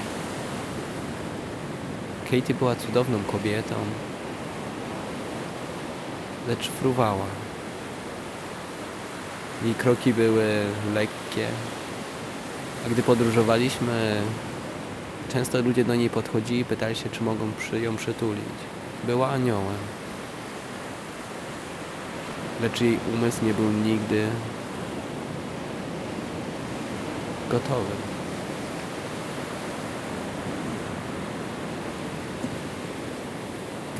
Katie 2.24 2.54
była 2.54 2.76
cudowną 2.76 3.18
kobietą, 3.32 3.74
lecz 6.48 6.68
fruwała. 6.68 7.26
Jej 9.64 9.74
kroki 9.74 10.14
były 10.14 10.62
lekkie, 10.94 11.48
gdy 12.90 13.02
podróżowaliśmy, 13.02 14.22
często 15.32 15.62
ludzie 15.62 15.84
do 15.84 15.94
niej 15.94 16.10
podchodzili 16.10 16.60
i 16.60 16.64
pytali 16.64 16.96
się, 16.96 17.10
czy 17.10 17.22
mogą 17.22 17.52
przy 17.58 17.80
ją 17.80 17.96
przytulić. 17.96 18.44
Była 19.04 19.28
aniołem. 19.28 19.76
Lecz 22.62 22.80
jej 22.80 22.98
umysł 23.14 23.44
nie 23.44 23.54
był 23.54 23.70
nigdy 23.70 24.26
gotowy. 27.50 27.90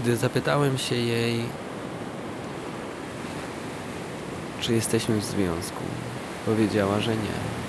Gdy 0.01 0.17
zapytałem 0.17 0.79
się 0.79 0.95
jej, 0.95 1.45
czy 4.61 4.73
jesteśmy 4.73 5.21
w 5.21 5.25
związku, 5.25 5.83
powiedziała, 6.47 7.01
że 7.01 7.11
nie. 7.11 7.64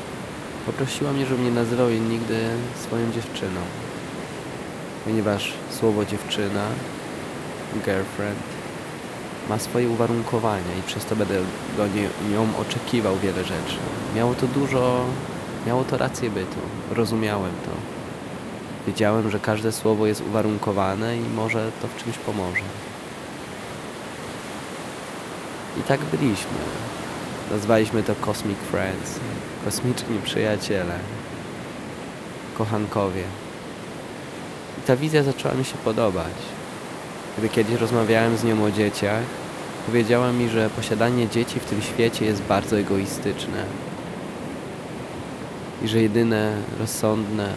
Poprosiła 0.65 1.12
mnie, 1.12 1.25
żebym 1.25 1.45
nie 1.45 1.51
nazywał 1.51 1.89
jej 1.89 2.01
nigdy 2.01 2.49
swoją 2.75 3.12
dziewczyną, 3.12 3.62
ponieważ 5.06 5.54
słowo 5.80 6.06
dziewczyna, 6.06 6.65
girlfriend, 7.73 8.39
ma 9.49 9.60
swoje 9.60 9.89
uwarunkowania 9.89 10.75
i 10.80 10.84
przez 10.84 11.06
to 11.06 11.15
będę 11.15 11.36
do 11.78 11.88
niej, 11.88 12.10
nią 12.32 12.47
oczekiwał 12.62 13.17
wiele 13.17 13.43
rzeczy. 13.43 13.78
Miało 14.15 14.36
to 14.36 14.47
dużo, 14.47 15.06
miało 15.67 15.84
to 15.84 15.97
rację 15.97 16.30
bytu, 16.30 16.60
rozumiałem 16.91 17.51
to. 17.65 17.71
Wiedziałem, 18.88 19.32
że 19.32 19.39
każde 19.39 19.71
słowo 19.71 20.08
jest 20.08 20.21
uwarunkowane 20.21 21.17
i 21.17 21.30
może 21.36 21.71
to 21.82 21.88
w 21.88 22.04
czymś 22.04 22.17
pomoże. 22.17 22.63
I 25.80 25.82
tak 25.84 25.99
byliśmy. 25.99 26.58
Nazwaliśmy 27.52 28.04
to 28.04 28.16
Cosmic 28.16 28.58
Friends, 28.58 29.20
kosmiczni 29.66 30.20
przyjaciele, 30.24 31.00
kochankowie. 32.58 33.24
I 34.80 34.88
ta 34.88 34.96
wizja 34.96 35.24
zaczęła 35.24 35.54
mi 35.54 35.66
się 35.66 35.78
podobać. 35.78 36.34
Gdy 37.38 37.50
kiedyś 37.50 37.76
rozmawiałem 37.76 38.38
z 38.38 38.44
nią 38.44 38.64
o 38.64 38.72
dzieciach, 38.72 39.24
powiedziała 39.86 40.32
mi, 40.32 40.50
że 40.50 40.70
posiadanie 40.70 41.30
dzieci 41.30 41.60
w 41.60 41.66
tym 41.66 41.82
świecie 41.82 42.26
jest 42.26 42.42
bardzo 42.42 42.80
egoistyczne 42.80 43.66
i 45.84 45.88
że 45.88 46.02
jedyne 46.02 46.58
rozsądne 46.80 47.54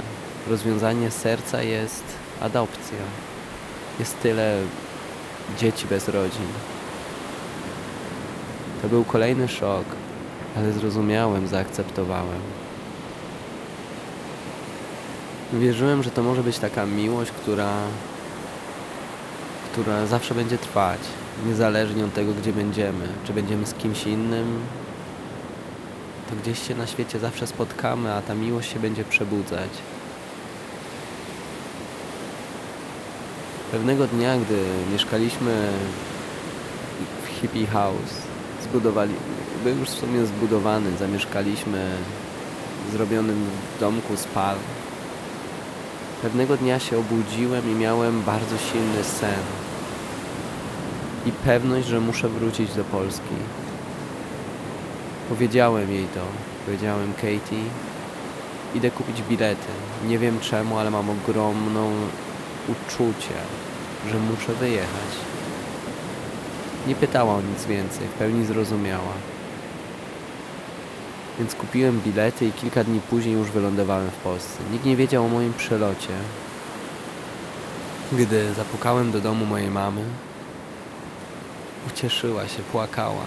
rozwiązanie 0.48 1.10
serca 1.10 1.62
jest 1.62 2.04
adopcja. 2.40 2.98
Jest 3.98 4.20
tyle 4.20 4.58
dzieci 5.58 5.86
bez 5.86 6.08
rodzin. 6.08 6.46
To 8.82 8.88
był 8.88 9.04
kolejny 9.04 9.48
szok, 9.48 9.84
ale 10.56 10.72
zrozumiałem, 10.72 11.48
zaakceptowałem. 11.48 12.40
Wierzyłem, 15.52 16.02
że 16.02 16.10
to 16.10 16.22
może 16.22 16.42
być 16.42 16.58
taka 16.58 16.86
miłość, 16.86 17.30
która, 17.30 17.72
która 19.72 20.06
zawsze 20.06 20.34
będzie 20.34 20.58
trwać, 20.58 21.00
niezależnie 21.46 22.04
od 22.04 22.14
tego, 22.14 22.32
gdzie 22.34 22.52
będziemy. 22.52 23.08
Czy 23.24 23.32
będziemy 23.32 23.66
z 23.66 23.74
kimś 23.74 24.06
innym, 24.06 24.60
to 26.30 26.36
gdzieś 26.36 26.68
się 26.68 26.74
na 26.74 26.86
świecie 26.86 27.18
zawsze 27.18 27.46
spotkamy, 27.46 28.14
a 28.14 28.22
ta 28.22 28.34
miłość 28.34 28.72
się 28.72 28.80
będzie 28.80 29.04
przebudzać. 29.04 29.70
Pewnego 33.72 34.06
dnia, 34.06 34.36
gdy 34.36 34.64
mieszkaliśmy 34.92 35.68
w 37.24 37.40
hippie 37.40 37.66
house, 37.66 38.27
zbudowali, 38.70 39.14
był 39.64 39.76
już 39.76 39.88
w 39.88 39.98
sumie 39.98 40.26
zbudowany, 40.26 40.96
zamieszkaliśmy 40.98 41.90
w 42.88 42.92
zrobionym 42.92 43.44
domku 43.80 44.16
z 44.16 44.24
palm. 44.24 44.60
Pewnego 46.22 46.56
dnia 46.56 46.78
się 46.78 46.98
obudziłem 46.98 47.72
i 47.72 47.74
miałem 47.74 48.22
bardzo 48.22 48.58
silny 48.58 49.04
sen 49.04 49.42
i 51.26 51.32
pewność, 51.32 51.88
że 51.88 52.00
muszę 52.00 52.28
wrócić 52.28 52.74
do 52.74 52.84
Polski. 52.84 53.34
Powiedziałem 55.28 55.92
jej 55.92 56.04
to. 56.04 56.20
Powiedziałem 56.66 57.12
Katie, 57.14 57.64
idę 58.74 58.90
kupić 58.90 59.22
bilety. 59.22 59.72
Nie 60.06 60.18
wiem 60.18 60.40
czemu, 60.40 60.78
ale 60.78 60.90
mam 60.90 61.10
ogromną 61.10 61.90
uczucie, 62.68 63.34
że 64.10 64.18
muszę 64.18 64.54
wyjechać. 64.54 65.37
Nie 66.88 66.94
pytała 66.94 67.34
o 67.34 67.42
nic 67.42 67.64
więcej, 67.64 68.08
w 68.08 68.12
pełni 68.12 68.46
zrozumiała. 68.46 69.12
Więc 71.38 71.54
kupiłem 71.54 72.00
bilety 72.00 72.46
i 72.46 72.52
kilka 72.52 72.84
dni 72.84 73.00
później 73.00 73.34
już 73.34 73.50
wylądowałem 73.50 74.10
w 74.10 74.14
Polsce. 74.16 74.58
Nikt 74.72 74.84
nie 74.84 74.96
wiedział 74.96 75.24
o 75.24 75.28
moim 75.28 75.54
przelocie. 75.54 76.08
Gdy 78.12 78.54
zapukałem 78.54 79.12
do 79.12 79.20
domu 79.20 79.46
mojej 79.46 79.70
mamy, 79.70 80.04
ucieszyła 81.86 82.48
się, 82.48 82.62
płakała. 82.72 83.24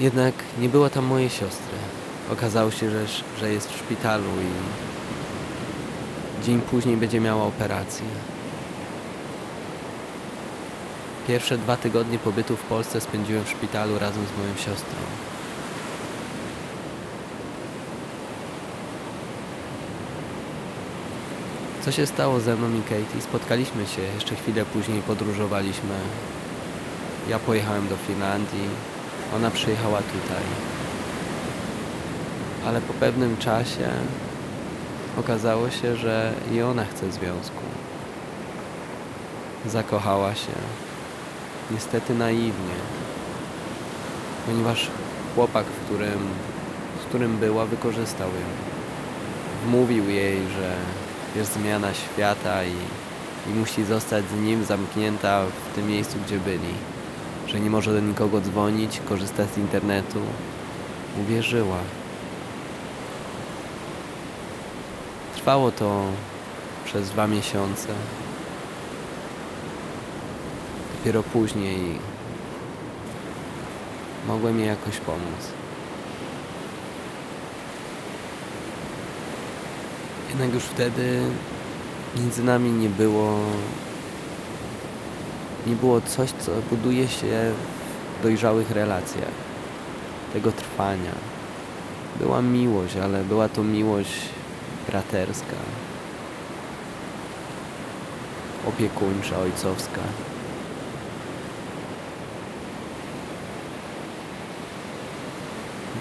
Jednak 0.00 0.34
nie 0.58 0.68
było 0.68 0.90
tam 0.90 1.04
mojej 1.04 1.30
siostry. 1.30 1.78
Okazało 2.32 2.70
się, 2.70 2.90
że, 2.90 3.06
że 3.40 3.52
jest 3.52 3.72
w 3.72 3.78
szpitalu 3.78 4.24
i 4.24 5.01
dzień 6.42 6.60
później 6.60 6.96
będzie 6.96 7.20
miała 7.20 7.44
operację. 7.44 8.06
Pierwsze 11.28 11.58
dwa 11.58 11.76
tygodnie 11.76 12.18
pobytu 12.18 12.56
w 12.56 12.62
Polsce 12.62 13.00
spędziłem 13.00 13.44
w 13.44 13.48
szpitalu 13.48 13.98
razem 13.98 14.22
z 14.26 14.38
moją 14.38 14.54
siostrą. 14.56 14.98
Co 21.84 21.92
się 21.92 22.06
stało 22.06 22.40
ze 22.40 22.56
mną 22.56 22.78
i 22.78 22.82
Katie? 22.82 23.20
Spotkaliśmy 23.20 23.86
się, 23.86 24.02
jeszcze 24.02 24.36
chwilę 24.36 24.64
później 24.64 25.02
podróżowaliśmy. 25.02 25.94
Ja 27.28 27.38
pojechałem 27.38 27.88
do 27.88 27.96
Finlandii, 27.96 28.68
ona 29.36 29.50
przyjechała 29.50 29.98
tutaj. 29.98 30.44
Ale 32.66 32.80
po 32.80 32.92
pewnym 32.92 33.36
czasie 33.36 33.90
okazało 35.18 35.70
się, 35.70 35.96
że 35.96 36.32
i 36.52 36.62
ona 36.62 36.84
chce 36.84 37.12
związku. 37.12 37.62
zakochała 39.66 40.34
się. 40.34 40.52
Niestety 41.70 42.14
naiwnie. 42.14 42.76
Ponieważ 44.46 44.90
chłopak, 45.34 45.66
w 45.66 45.84
którym, 45.84 46.28
z 47.02 47.04
którym 47.04 47.36
była, 47.36 47.66
wykorzystał 47.66 48.28
ją. 48.28 48.46
Wmówił 49.66 50.08
jej, 50.08 50.38
że 50.38 50.76
jest 51.36 51.52
zmiana 51.52 51.94
świata 51.94 52.64
i, 52.64 52.74
i 53.50 53.54
musi 53.54 53.84
zostać 53.84 54.24
z 54.28 54.42
nim 54.42 54.64
zamknięta 54.64 55.44
w 55.44 55.74
tym 55.74 55.88
miejscu, 55.88 56.16
gdzie 56.26 56.38
byli. 56.38 56.74
Że 57.48 57.60
nie 57.60 57.70
może 57.70 57.92
do 57.92 58.00
nikogo 58.00 58.40
dzwonić, 58.40 59.00
korzystać 59.08 59.50
z 59.50 59.58
internetu. 59.58 60.20
Uwierzyła. 61.20 61.78
Trwało 65.42 65.72
to 65.72 66.04
przez 66.84 67.10
dwa 67.10 67.26
miesiące. 67.26 67.88
Dopiero 70.98 71.22
później 71.22 71.98
mogłem 74.28 74.58
jej 74.58 74.68
jakoś 74.68 74.96
pomóc. 74.96 75.40
Jednak 80.28 80.54
już 80.54 80.62
wtedy 80.62 81.20
między 82.16 82.44
nami 82.44 82.70
nie 82.70 82.88
było 82.88 83.38
nie 85.66 85.76
było 85.76 86.00
coś, 86.00 86.30
co 86.30 86.52
buduje 86.70 87.08
się 87.08 87.52
w 88.18 88.22
dojrzałych 88.22 88.70
relacjach. 88.70 89.34
Tego 90.32 90.52
trwania. 90.52 91.14
Była 92.20 92.42
miłość, 92.42 92.96
ale 92.96 93.24
była 93.24 93.48
to 93.48 93.62
miłość 93.62 94.41
braterska, 94.88 95.56
opiekuńcza, 98.68 99.38
ojcowska. 99.38 100.00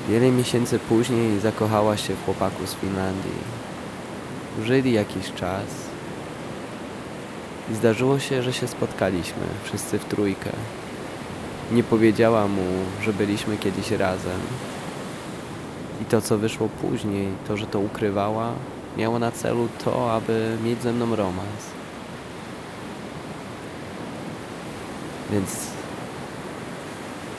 Wiele 0.10 0.32
miesięcy 0.32 0.80
później 0.80 1.40
zakochała 1.40 1.98
się 1.98 2.16
w 2.16 2.26
chłopaku 2.26 2.68
z 2.68 2.74
Finlandii. 2.74 3.62
Żyli 4.64 4.94
jakiś 4.94 5.34
czas 5.34 5.66
i 7.72 7.76
zdarzyło 7.76 8.20
się, 8.20 8.44
że 8.44 8.54
się 8.54 8.68
spotkaliśmy, 8.68 9.44
wszyscy 9.64 10.00
w 10.00 10.06
trójkę. 10.06 10.50
Nie 11.72 11.84
powiedziała 11.84 12.48
mu, 12.48 12.66
że 13.02 13.14
byliśmy 13.14 13.58
kiedyś 13.58 13.92
razem. 13.92 14.40
I 16.02 16.06
to, 16.06 16.22
co 16.22 16.38
wyszło 16.38 16.70
później, 16.70 17.28
to, 17.48 17.58
że 17.58 17.68
to 17.68 17.80
ukrywała, 17.80 18.54
miało 18.98 19.20
na 19.20 19.32
celu 19.32 19.68
to, 19.86 20.14
aby 20.14 20.58
mieć 20.64 20.82
ze 20.82 20.94
mną 20.94 21.16
romans. 21.16 21.72
Więc 25.32 25.58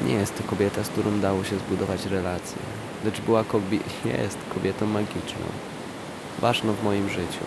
nie 0.07 0.14
jest 0.14 0.38
to 0.38 0.44
kobieta, 0.44 0.85
z 0.85 0.88
którą 0.88 1.20
dało 1.20 1.44
się 1.44 1.59
zbudować 1.59 2.07
relację. 2.07 2.62
Lecz 3.05 3.20
była 3.20 3.44
kobie- 3.44 3.81
jest 4.05 4.38
kobietą 4.55 4.87
magiczną. 4.87 5.46
Ważną 6.40 6.72
w 6.72 6.85
moim 6.85 7.09
życiu. 7.09 7.44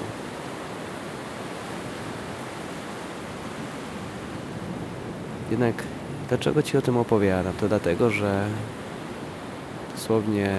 Jednak 5.52 5.84
dlaczego 6.30 6.64
Ci 6.64 6.78
o 6.78 6.82
tym 6.82 6.98
opowiadam? 6.98 7.54
To 7.54 7.68
dlatego, 7.68 8.10
że 8.10 8.48
dosłownie 9.96 10.50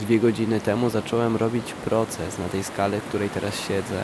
dwie 0.00 0.20
godziny 0.20 0.60
temu 0.60 0.90
zacząłem 0.90 1.36
robić 1.36 1.72
proces 1.84 2.38
na 2.38 2.48
tej 2.48 2.64
skale, 2.64 3.00
w 3.00 3.04
której 3.04 3.30
teraz 3.30 3.60
siedzę, 3.60 4.02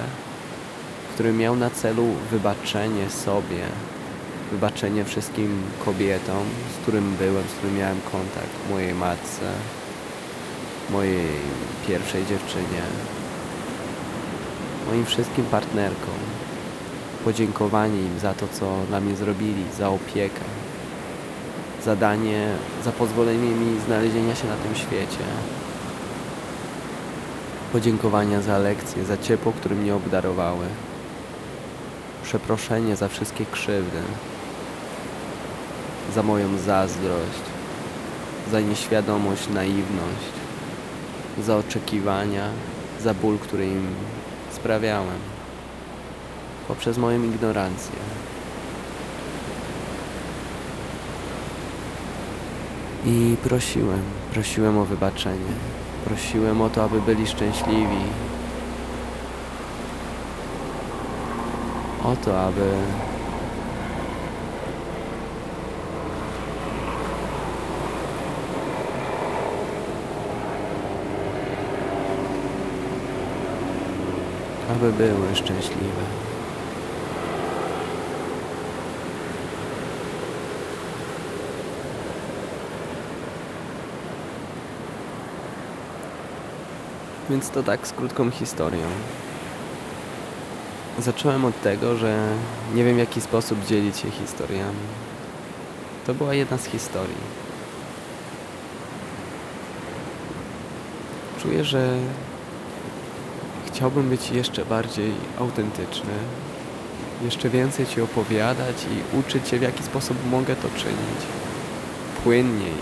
który 1.14 1.33
miał 1.33 1.57
na 1.57 1.70
celu 1.70 2.07
wybaczenie 2.31 3.11
sobie, 3.11 3.62
wybaczenie 4.53 5.05
wszystkim 5.05 5.62
kobietom, 5.85 6.44
z 6.74 6.83
którym 6.83 7.16
byłem, 7.16 7.44
z 7.48 7.53
którym 7.53 7.79
miałem 7.79 8.00
kontakt, 8.00 8.70
mojej 8.70 8.94
matce, 8.94 9.53
mojej 10.90 11.26
pierwszej 11.88 12.26
dziewczynie, 12.26 12.83
moim 14.88 15.07
wszystkim 15.07 15.44
partnerkom. 15.44 16.20
Podziękowanie 17.24 18.00
im 18.00 18.18
za 18.18 18.35
to, 18.35 18.48
co 18.48 18.76
dla 18.88 19.00
mnie 19.00 19.16
zrobili, 19.16 19.64
za 19.79 19.88
opiekę, 19.88 20.44
za 21.85 21.96
danie, 21.96 22.48
za 22.85 22.92
pozwolenie 22.92 23.50
mi 23.50 23.81
znalezienia 23.81 24.35
się 24.35 24.48
na 24.48 24.57
tym 24.57 24.74
świecie. 24.74 25.24
Podziękowania 27.72 28.42
za 28.42 28.59
lekcje, 28.59 29.04
za 29.04 29.18
ciepło, 29.18 29.52
którym 29.52 29.78
mnie 29.78 29.94
obdarowały. 29.94 30.66
Przeproszenie 32.22 32.96
za 32.96 33.09
wszystkie 33.09 33.46
krzywdy, 33.46 33.98
za 36.14 36.22
moją 36.22 36.59
zazdrość, 36.59 37.42
za 38.50 38.61
nieświadomość, 38.61 39.48
naiwność, 39.48 40.33
za 41.38 41.56
oczekiwania, 41.56 42.48
za 43.00 43.14
ból, 43.14 43.38
który 43.38 43.66
im 43.66 43.87
sprawiałem, 44.52 45.18
poprzez 46.68 46.98
moją 46.98 47.22
ignorancję. 47.22 47.96
I 53.06 53.37
prosiłem, 53.42 54.02
prosiłem 54.33 54.78
o 54.78 54.85
wybaczenie, 54.85 55.80
prosiłem 56.05 56.61
o 56.63 56.71
to, 56.71 56.85
aby 56.85 57.01
byli 57.01 57.27
szczęśliwi, 57.27 58.05
o 62.05 62.17
to, 62.25 62.41
aby 62.41 62.73
aby 74.81 74.93
były 74.93 75.35
szczęśliwe. 75.35 76.30
Więc 87.31 87.51
to 87.51 87.62
tak 87.62 87.87
z 87.87 87.93
krótką 87.93 88.31
historią. 88.31 88.87
Zacząłem 90.99 91.45
od 91.45 91.62
tego, 91.62 91.97
że 91.97 92.29
nie 92.75 92.85
wiem 92.85 92.95
w 92.95 92.99
jaki 92.99 93.21
sposób 93.21 93.66
dzielić 93.66 93.97
się 93.97 94.11
historiami. 94.11 94.79
To 96.07 96.14
była 96.14 96.35
jedna 96.35 96.59
z 96.59 96.64
historii. 96.64 97.16
Czuję, 101.43 101.64
że 101.64 101.99
chciałbym 103.66 104.09
być 104.09 104.31
jeszcze 104.31 104.64
bardziej 104.64 105.12
autentyczny, 105.38 106.14
jeszcze 107.25 107.49
więcej 107.49 107.87
Ci 107.87 108.01
opowiadać 108.01 108.77
i 108.85 109.19
uczyć 109.19 109.49
Cię 109.49 109.59
w 109.59 109.62
jaki 109.62 109.83
sposób 109.83 110.16
mogę 110.31 110.57
to 110.57 110.69
czynić. 110.69 111.21
Płynniej, 112.25 112.75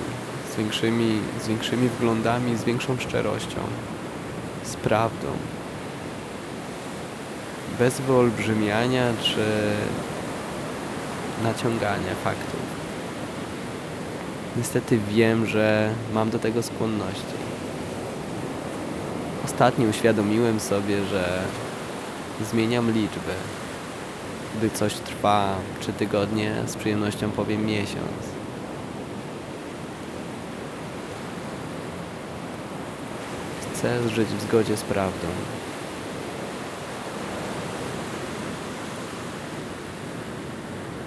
z 0.53 0.57
większymi, 0.57 1.21
z 1.43 1.49
większymi 1.49 1.89
wglądami, 1.89 2.57
z 2.57 2.65
większą 2.65 2.99
szczerością, 2.99 3.61
z 4.69 4.77
prawdą. 4.77 5.29
Bez 7.79 8.01
wyolbrzymiania 8.01 9.13
czy 9.23 9.45
naciągania 11.45 12.15
faktów. 12.25 12.61
Niestety 14.57 14.99
wiem, 15.11 15.47
że 15.47 15.91
mam 16.15 16.31
do 16.31 16.39
tego 16.39 16.63
skłonności. 16.63 17.39
Ostatnio 19.45 19.89
uświadomiłem 19.89 20.61
sobie, 20.61 21.05
że 21.05 21.43
zmieniam 22.51 22.93
liczby. 22.93 23.35
Gdy 24.59 24.71
coś 24.71 24.95
trwa 24.95 25.55
trzy 25.81 25.93
tygodnie, 25.93 26.55
z 26.67 26.77
przyjemnością 26.77 27.31
powiem 27.31 27.67
miesiąc. 27.67 28.38
Chcę 33.79 34.09
żyć 34.09 34.29
w 34.29 34.43
zgodzie 34.43 34.77
z 34.77 34.83
prawdą. 34.83 35.27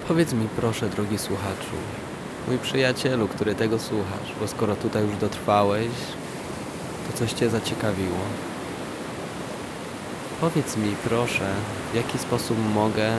Powiedz 0.08 0.32
mi 0.32 0.48
proszę, 0.56 0.88
drogi 0.88 1.18
słuchaczu, 1.18 1.76
mój 2.48 2.58
przyjacielu, 2.58 3.28
który 3.28 3.54
tego 3.54 3.78
słuchasz, 3.78 4.32
bo 4.40 4.48
skoro 4.48 4.76
tutaj 4.76 5.02
już 5.02 5.16
dotrwałeś, 5.16 5.88
to 7.06 7.18
coś 7.18 7.32
Cię 7.32 7.50
zaciekawiło. 7.50 8.18
Powiedz 10.40 10.76
mi 10.76 10.96
proszę, 11.04 11.54
w 11.92 11.96
jaki 11.96 12.18
sposób 12.18 12.58
mogę 12.74 13.12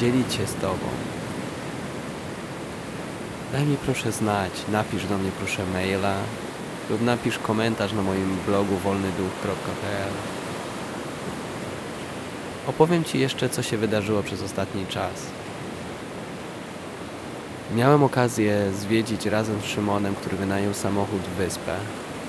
dzielić 0.00 0.34
się 0.34 0.46
z 0.46 0.54
Tobą. 0.54 0.88
Daj 3.52 3.64
mi 3.64 3.76
proszę 3.76 4.12
znać, 4.12 4.52
napisz 4.72 5.06
do 5.06 5.18
mnie 5.18 5.30
proszę 5.38 5.66
maila 5.66 6.14
lub 6.90 7.02
napisz 7.02 7.38
komentarz 7.38 7.92
na 7.92 8.02
moim 8.02 8.36
blogu 8.46 8.76
wolnyduch.pl 8.76 10.12
Opowiem 12.66 13.04
Ci 13.04 13.18
jeszcze, 13.18 13.48
co 13.48 13.62
się 13.62 13.76
wydarzyło 13.76 14.22
przez 14.22 14.42
ostatni 14.42 14.86
czas. 14.86 15.26
Miałem 17.74 18.02
okazję 18.02 18.72
zwiedzić 18.72 19.26
razem 19.26 19.60
z 19.60 19.64
Szymonem, 19.64 20.14
który 20.14 20.36
wynajął 20.36 20.74
samochód 20.74 21.22
wyspę. 21.38 21.76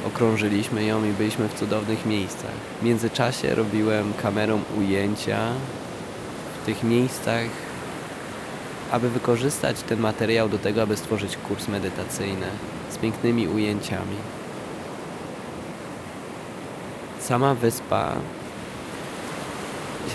Okrążyliśmy 0.08 0.86
ją 0.86 1.06
i 1.06 1.12
byliśmy 1.12 1.48
w 1.48 1.54
cudownych 1.54 2.06
miejscach. 2.06 2.52
W 2.82 2.84
międzyczasie 2.84 3.56
robiłem 3.56 4.14
kamerą 4.14 4.62
ujęcia 4.78 5.40
w 6.62 6.66
tych 6.66 6.84
miejscach, 6.84 7.46
aby 8.92 9.10
wykorzystać 9.10 9.82
ten 9.82 10.00
materiał 10.00 10.50
do 10.50 10.58
tego, 10.58 10.82
aby 10.82 10.98
stworzyć 10.98 11.38
kurs 11.38 11.68
medytacyjny 11.68 12.48
z 12.90 12.98
pięknymi 12.98 13.48
ujęciami. 13.48 14.41
Sama 17.32 17.56
wyspa 17.56 18.16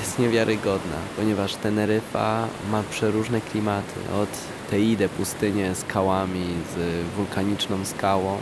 jest 0.01 0.19
niewiarygodna, 0.19 0.97
ponieważ 1.17 1.55
Teneryfa 1.55 2.49
ma 2.71 2.83
przeróżne 2.91 3.41
klimaty. 3.41 4.01
Od 4.23 4.29
Teide 4.71 5.09
pustynię 5.09 5.75
z 5.75 5.79
skałami, 5.79 6.55
z 6.75 7.05
wulkaniczną 7.17 7.85
skałą, 7.85 8.39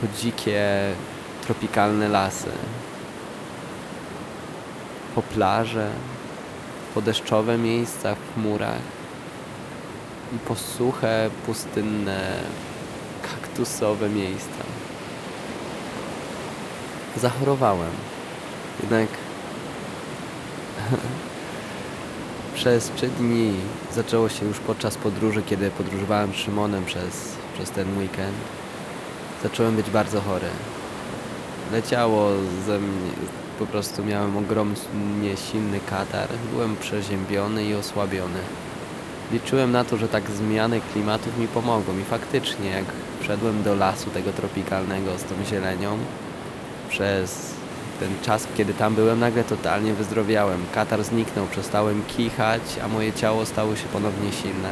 po 0.00 0.06
dzikie, 0.18 0.64
tropikalne 1.44 2.08
lasy, 2.08 2.50
po 5.14 5.22
plaże, 5.22 5.90
po 6.94 7.02
deszczowe 7.02 7.58
miejsca 7.58 8.14
w 8.14 8.34
chmurach 8.34 8.82
i 10.36 10.38
po 10.38 10.54
suche, 10.54 11.30
pustynne, 11.46 12.36
kaktusowe 13.22 14.08
miejsca. 14.08 14.73
Zachorowałem. 17.16 17.90
Jednak 18.82 19.08
przez 22.54 22.90
trzy 22.96 23.08
dni 23.08 23.52
zaczęło 23.94 24.28
się 24.28 24.46
już 24.46 24.58
podczas 24.58 24.96
podróży, 24.96 25.42
kiedy 25.46 25.70
podróżowałem 25.70 26.32
z 26.32 26.36
Szymonem 26.36 26.84
przez, 26.84 27.36
przez 27.54 27.70
ten 27.70 27.98
weekend. 27.98 28.36
Zacząłem 29.42 29.76
być 29.76 29.90
bardzo 29.90 30.20
chory. 30.20 30.46
Leciało 31.72 32.30
ze 32.66 32.78
mnie, 32.78 33.10
po 33.58 33.66
prostu 33.66 34.04
miałem 34.04 34.36
ogromnie 34.36 35.36
silny 35.50 35.80
katar, 35.90 36.28
byłem 36.52 36.76
przeziębiony 36.76 37.64
i 37.64 37.74
osłabiony. 37.74 38.40
Liczyłem 39.32 39.72
na 39.72 39.84
to, 39.84 39.96
że 39.96 40.08
tak 40.08 40.30
zmiany 40.30 40.80
klimatów 40.92 41.38
mi 41.38 41.48
pomogą 41.48 41.98
i 41.98 42.04
faktycznie 42.04 42.70
jak 42.70 42.84
wszedłem 43.20 43.62
do 43.62 43.74
lasu 43.74 44.10
tego 44.10 44.32
tropikalnego 44.32 45.18
z 45.18 45.24
tą 45.24 45.34
zielenią, 45.50 45.98
przez 46.94 47.54
ten 48.00 48.08
czas, 48.22 48.46
kiedy 48.56 48.74
tam 48.74 48.94
byłem, 48.94 49.20
nagle 49.20 49.44
totalnie 49.44 49.94
wyzdrowiałem. 49.94 50.60
Katar 50.74 51.04
zniknął, 51.04 51.46
przestałem 51.46 52.02
kichać, 52.16 52.62
a 52.84 52.88
moje 52.88 53.12
ciało 53.12 53.46
stało 53.46 53.76
się 53.76 53.86
ponownie 53.92 54.32
silne. 54.32 54.70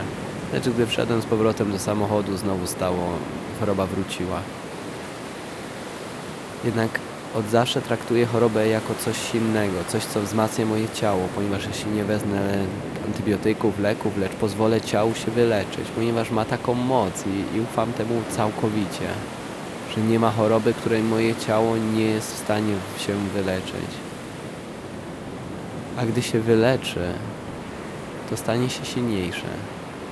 Lecz 0.52 0.68
gdy 0.68 0.87
wszedłem 0.87 1.22
z 1.22 1.24
powrotem 1.24 1.72
do 1.72 1.78
samochodu, 1.78 2.37
znowu 2.37 2.66
stało, 2.66 3.11
choroba 3.61 3.87
wróciła. 3.87 4.40
Jednak 6.64 7.00
od 7.35 7.48
zawsze 7.48 7.82
traktuję 7.82 8.26
chorobę 8.26 8.68
jako 8.68 8.94
coś 8.94 9.16
silnego, 9.32 9.76
coś 9.88 10.04
co 10.04 10.20
wzmacnia 10.20 10.66
moje 10.66 10.88
ciało, 10.88 11.28
ponieważ 11.35 11.66
jeśli 11.66 11.90
nie 11.90 12.04
wezmę 12.04 12.64
antybiotyków, 13.06 13.78
leków, 13.78 14.18
lecz 14.18 14.32
pozwolę 14.32 14.80
ciału 14.80 15.14
się 15.14 15.30
wyleczyć, 15.30 15.88
ponieważ 15.94 16.30
ma 16.30 16.44
taką 16.44 16.74
moc 16.74 17.24
i, 17.26 17.56
i 17.56 17.61
ufam 17.61 17.92
temu 17.92 18.22
całkowicie 18.30 19.08
że 19.96 20.00
nie 20.00 20.18
ma 20.18 20.31
choroby, 20.31 20.74
której 20.74 21.02
moje 21.02 21.35
ciało 21.37 21.76
nie 21.76 22.05
jest 22.05 22.35
w 22.35 22.38
stanie 22.38 22.74
się 22.98 23.14
wyleczyć. 23.14 23.90
A 25.96 26.07
gdy 26.07 26.22
się 26.22 26.40
wyleczy, 26.40 27.12
to 28.31 28.37
stanie 28.37 28.70
się 28.70 28.85
silniejsze, 28.85 29.46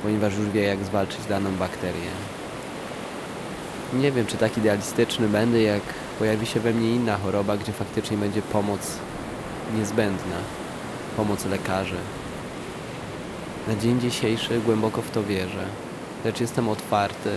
ponieważ 0.02 0.36
już 0.36 0.48
wie, 0.48 0.62
jak 0.62 0.84
zwalczyć 0.84 1.20
daną 1.28 1.50
bakterię. 1.56 2.10
Nie 3.92 4.12
wiem, 4.12 4.26
czy 4.26 4.36
tak 4.36 4.58
idealistyczny 4.58 5.28
będę, 5.28 5.62
jak 5.62 5.82
pojawi 6.18 6.46
się 6.46 6.60
we 6.60 6.72
mnie 6.72 6.94
inna 6.94 7.16
choroba, 7.16 7.56
gdzie 7.56 7.72
faktycznie 7.72 8.16
będzie 8.16 8.42
pomoc 8.42 8.80
niezbędna, 9.78 10.36
pomoc 11.16 11.44
lekarzy. 11.44 11.96
Na 13.68 13.76
dzień 13.76 14.00
dzisiejszy 14.00 14.60
głęboko 14.60 15.02
w 15.02 15.10
to 15.10 15.24
wierzę, 15.24 15.64
lecz 16.24 16.40
jestem 16.40 16.68
otwarty 16.68 17.30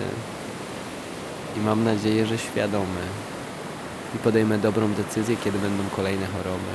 i 1.57 1.59
mam 1.59 1.83
nadzieję, 1.83 2.25
że 2.25 2.37
świadomy 2.37 3.01
i 4.15 4.17
podejmę 4.17 4.57
dobrą 4.57 4.93
decyzję, 4.93 5.37
kiedy 5.37 5.59
będą 5.59 5.83
kolejne 5.95 6.27
choroby. 6.27 6.73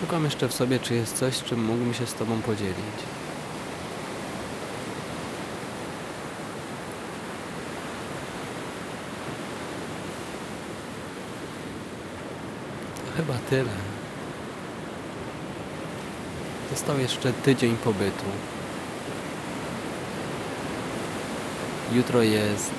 Szukam 0.00 0.24
jeszcze 0.24 0.48
w 0.48 0.54
sobie, 0.54 0.78
czy 0.78 0.94
jest 0.94 1.16
coś, 1.16 1.42
czym 1.42 1.64
mógłbym 1.64 1.94
się 1.94 2.06
z 2.06 2.14
Tobą 2.14 2.42
podzielić. 2.42 2.74
To 13.03 13.03
chyba 13.16 13.34
tyle. 13.50 13.70
Został 16.70 16.98
jeszcze 16.98 17.32
tydzień 17.32 17.76
pobytu. 17.76 18.24
Jutro 21.92 22.22
jest, 22.22 22.72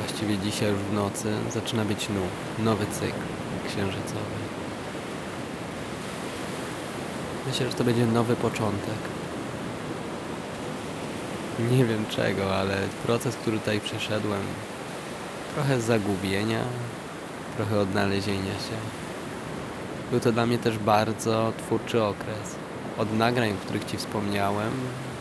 właściwie 0.00 0.38
dzisiaj 0.38 0.70
już 0.70 0.78
w 0.78 0.92
nocy, 0.92 1.34
zaczyna 1.50 1.84
być 1.84 2.08
nów, 2.08 2.64
nowy 2.64 2.86
cykl 2.86 3.20
księżycowy. 3.68 4.42
Myślę, 7.46 7.70
że 7.70 7.74
to 7.74 7.84
będzie 7.84 8.06
nowy 8.06 8.36
początek. 8.36 8.98
Nie 11.70 11.84
wiem 11.84 12.04
czego, 12.10 12.56
ale 12.56 12.76
proces, 13.06 13.36
który 13.36 13.58
tutaj 13.58 13.80
przeszedłem, 13.80 14.42
trochę 15.54 15.80
zagubienia, 15.80 16.60
trochę 17.56 17.80
odnalezienia 17.80 18.52
się. 18.52 19.01
Był 20.12 20.20
to 20.20 20.32
dla 20.32 20.46
mnie 20.46 20.58
też 20.58 20.78
bardzo 20.78 21.52
twórczy 21.58 22.02
okres. 22.02 22.56
Od 22.98 23.18
nagrań, 23.18 23.52
o 23.52 23.64
których 23.64 23.84
Ci 23.84 23.96
wspomniałem, 23.96 24.70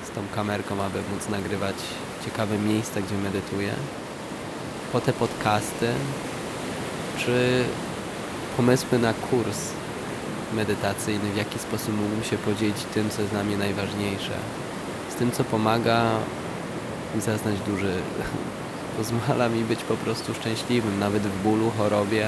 z 0.06 0.10
tą 0.10 0.21
kamerką, 0.36 0.82
aby 0.84 0.99
móc 1.13 1.30
nagrywać 1.30 1.75
ciekawe 2.25 2.58
miejsca, 2.58 3.01
gdzie 3.01 3.17
medytuję, 3.17 3.73
po 4.91 5.01
te 5.01 5.13
podcasty, 5.13 5.88
czy 7.17 7.63
pomysły 8.58 8.99
na 8.99 9.13
kurs 9.13 9.60
medytacyjny, 10.54 11.32
w 11.32 11.38
jaki 11.38 11.60
sposób 11.60 11.95
mógłbym 11.97 12.23
się 12.23 12.38
podzielić 12.38 12.77
tym, 12.93 13.10
co 13.10 13.21
jest 13.21 13.34
dla 13.34 13.43
mnie 13.43 13.58
najważniejsze. 13.58 14.34
Z 15.10 15.15
tym, 15.15 15.32
co 15.32 15.43
pomaga 15.43 16.12
mi 17.15 17.21
zaznać 17.21 17.60
duży, 17.60 17.93
pozwala 18.97 19.49
mi 19.49 19.63
być 19.63 19.84
po 19.84 19.95
prostu 19.95 20.34
szczęśliwym, 20.34 20.99
nawet 20.99 21.23
w 21.23 21.43
bólu, 21.43 21.71
chorobie, 21.77 22.27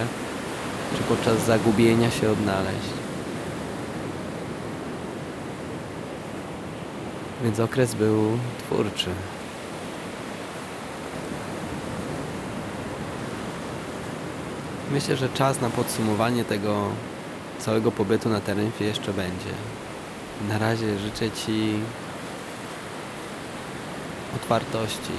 czy 0.98 1.04
podczas 1.04 1.46
zagubienia 1.46 2.12
się 2.12 2.32
odnaleźć. 2.32 2.94
Więc 7.44 7.60
okres 7.60 7.96
był 7.96 8.38
twórczy. 8.58 9.10
Myślę, 14.92 15.16
że 15.16 15.30
czas 15.30 15.62
na 15.62 15.70
podsumowanie 15.70 16.46
tego 16.46 16.90
całego 17.60 17.92
pobytu 17.92 18.30
na 18.30 18.40
Teneryfie 18.40 18.86
jeszcze 18.86 19.14
będzie. 19.14 19.54
Na 20.50 20.58
razie 20.58 21.00
życzę 21.00 21.32
Ci 21.32 21.74
otwartości, 24.36 25.14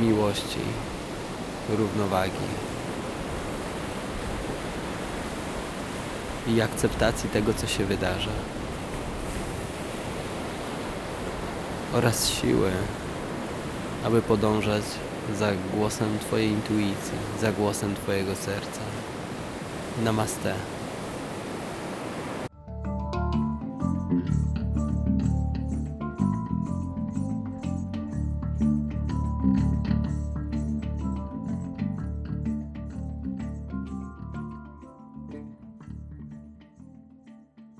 miłości, 0.00 0.60
równowagi 1.68 2.46
i 6.46 6.60
akceptacji 6.60 7.30
tego, 7.30 7.54
co 7.54 7.66
się 7.66 7.84
wydarza. 7.84 8.30
Oraz 11.92 12.28
siły, 12.28 12.70
aby 14.04 14.22
podążać 14.22 14.84
za 15.38 15.50
głosem 15.74 16.18
Twojej 16.18 16.48
intuicji, 16.48 17.18
za 17.40 17.52
głosem 17.52 17.94
Twojego 17.94 18.36
serca. 18.36 18.80
Namaste. 20.04 20.79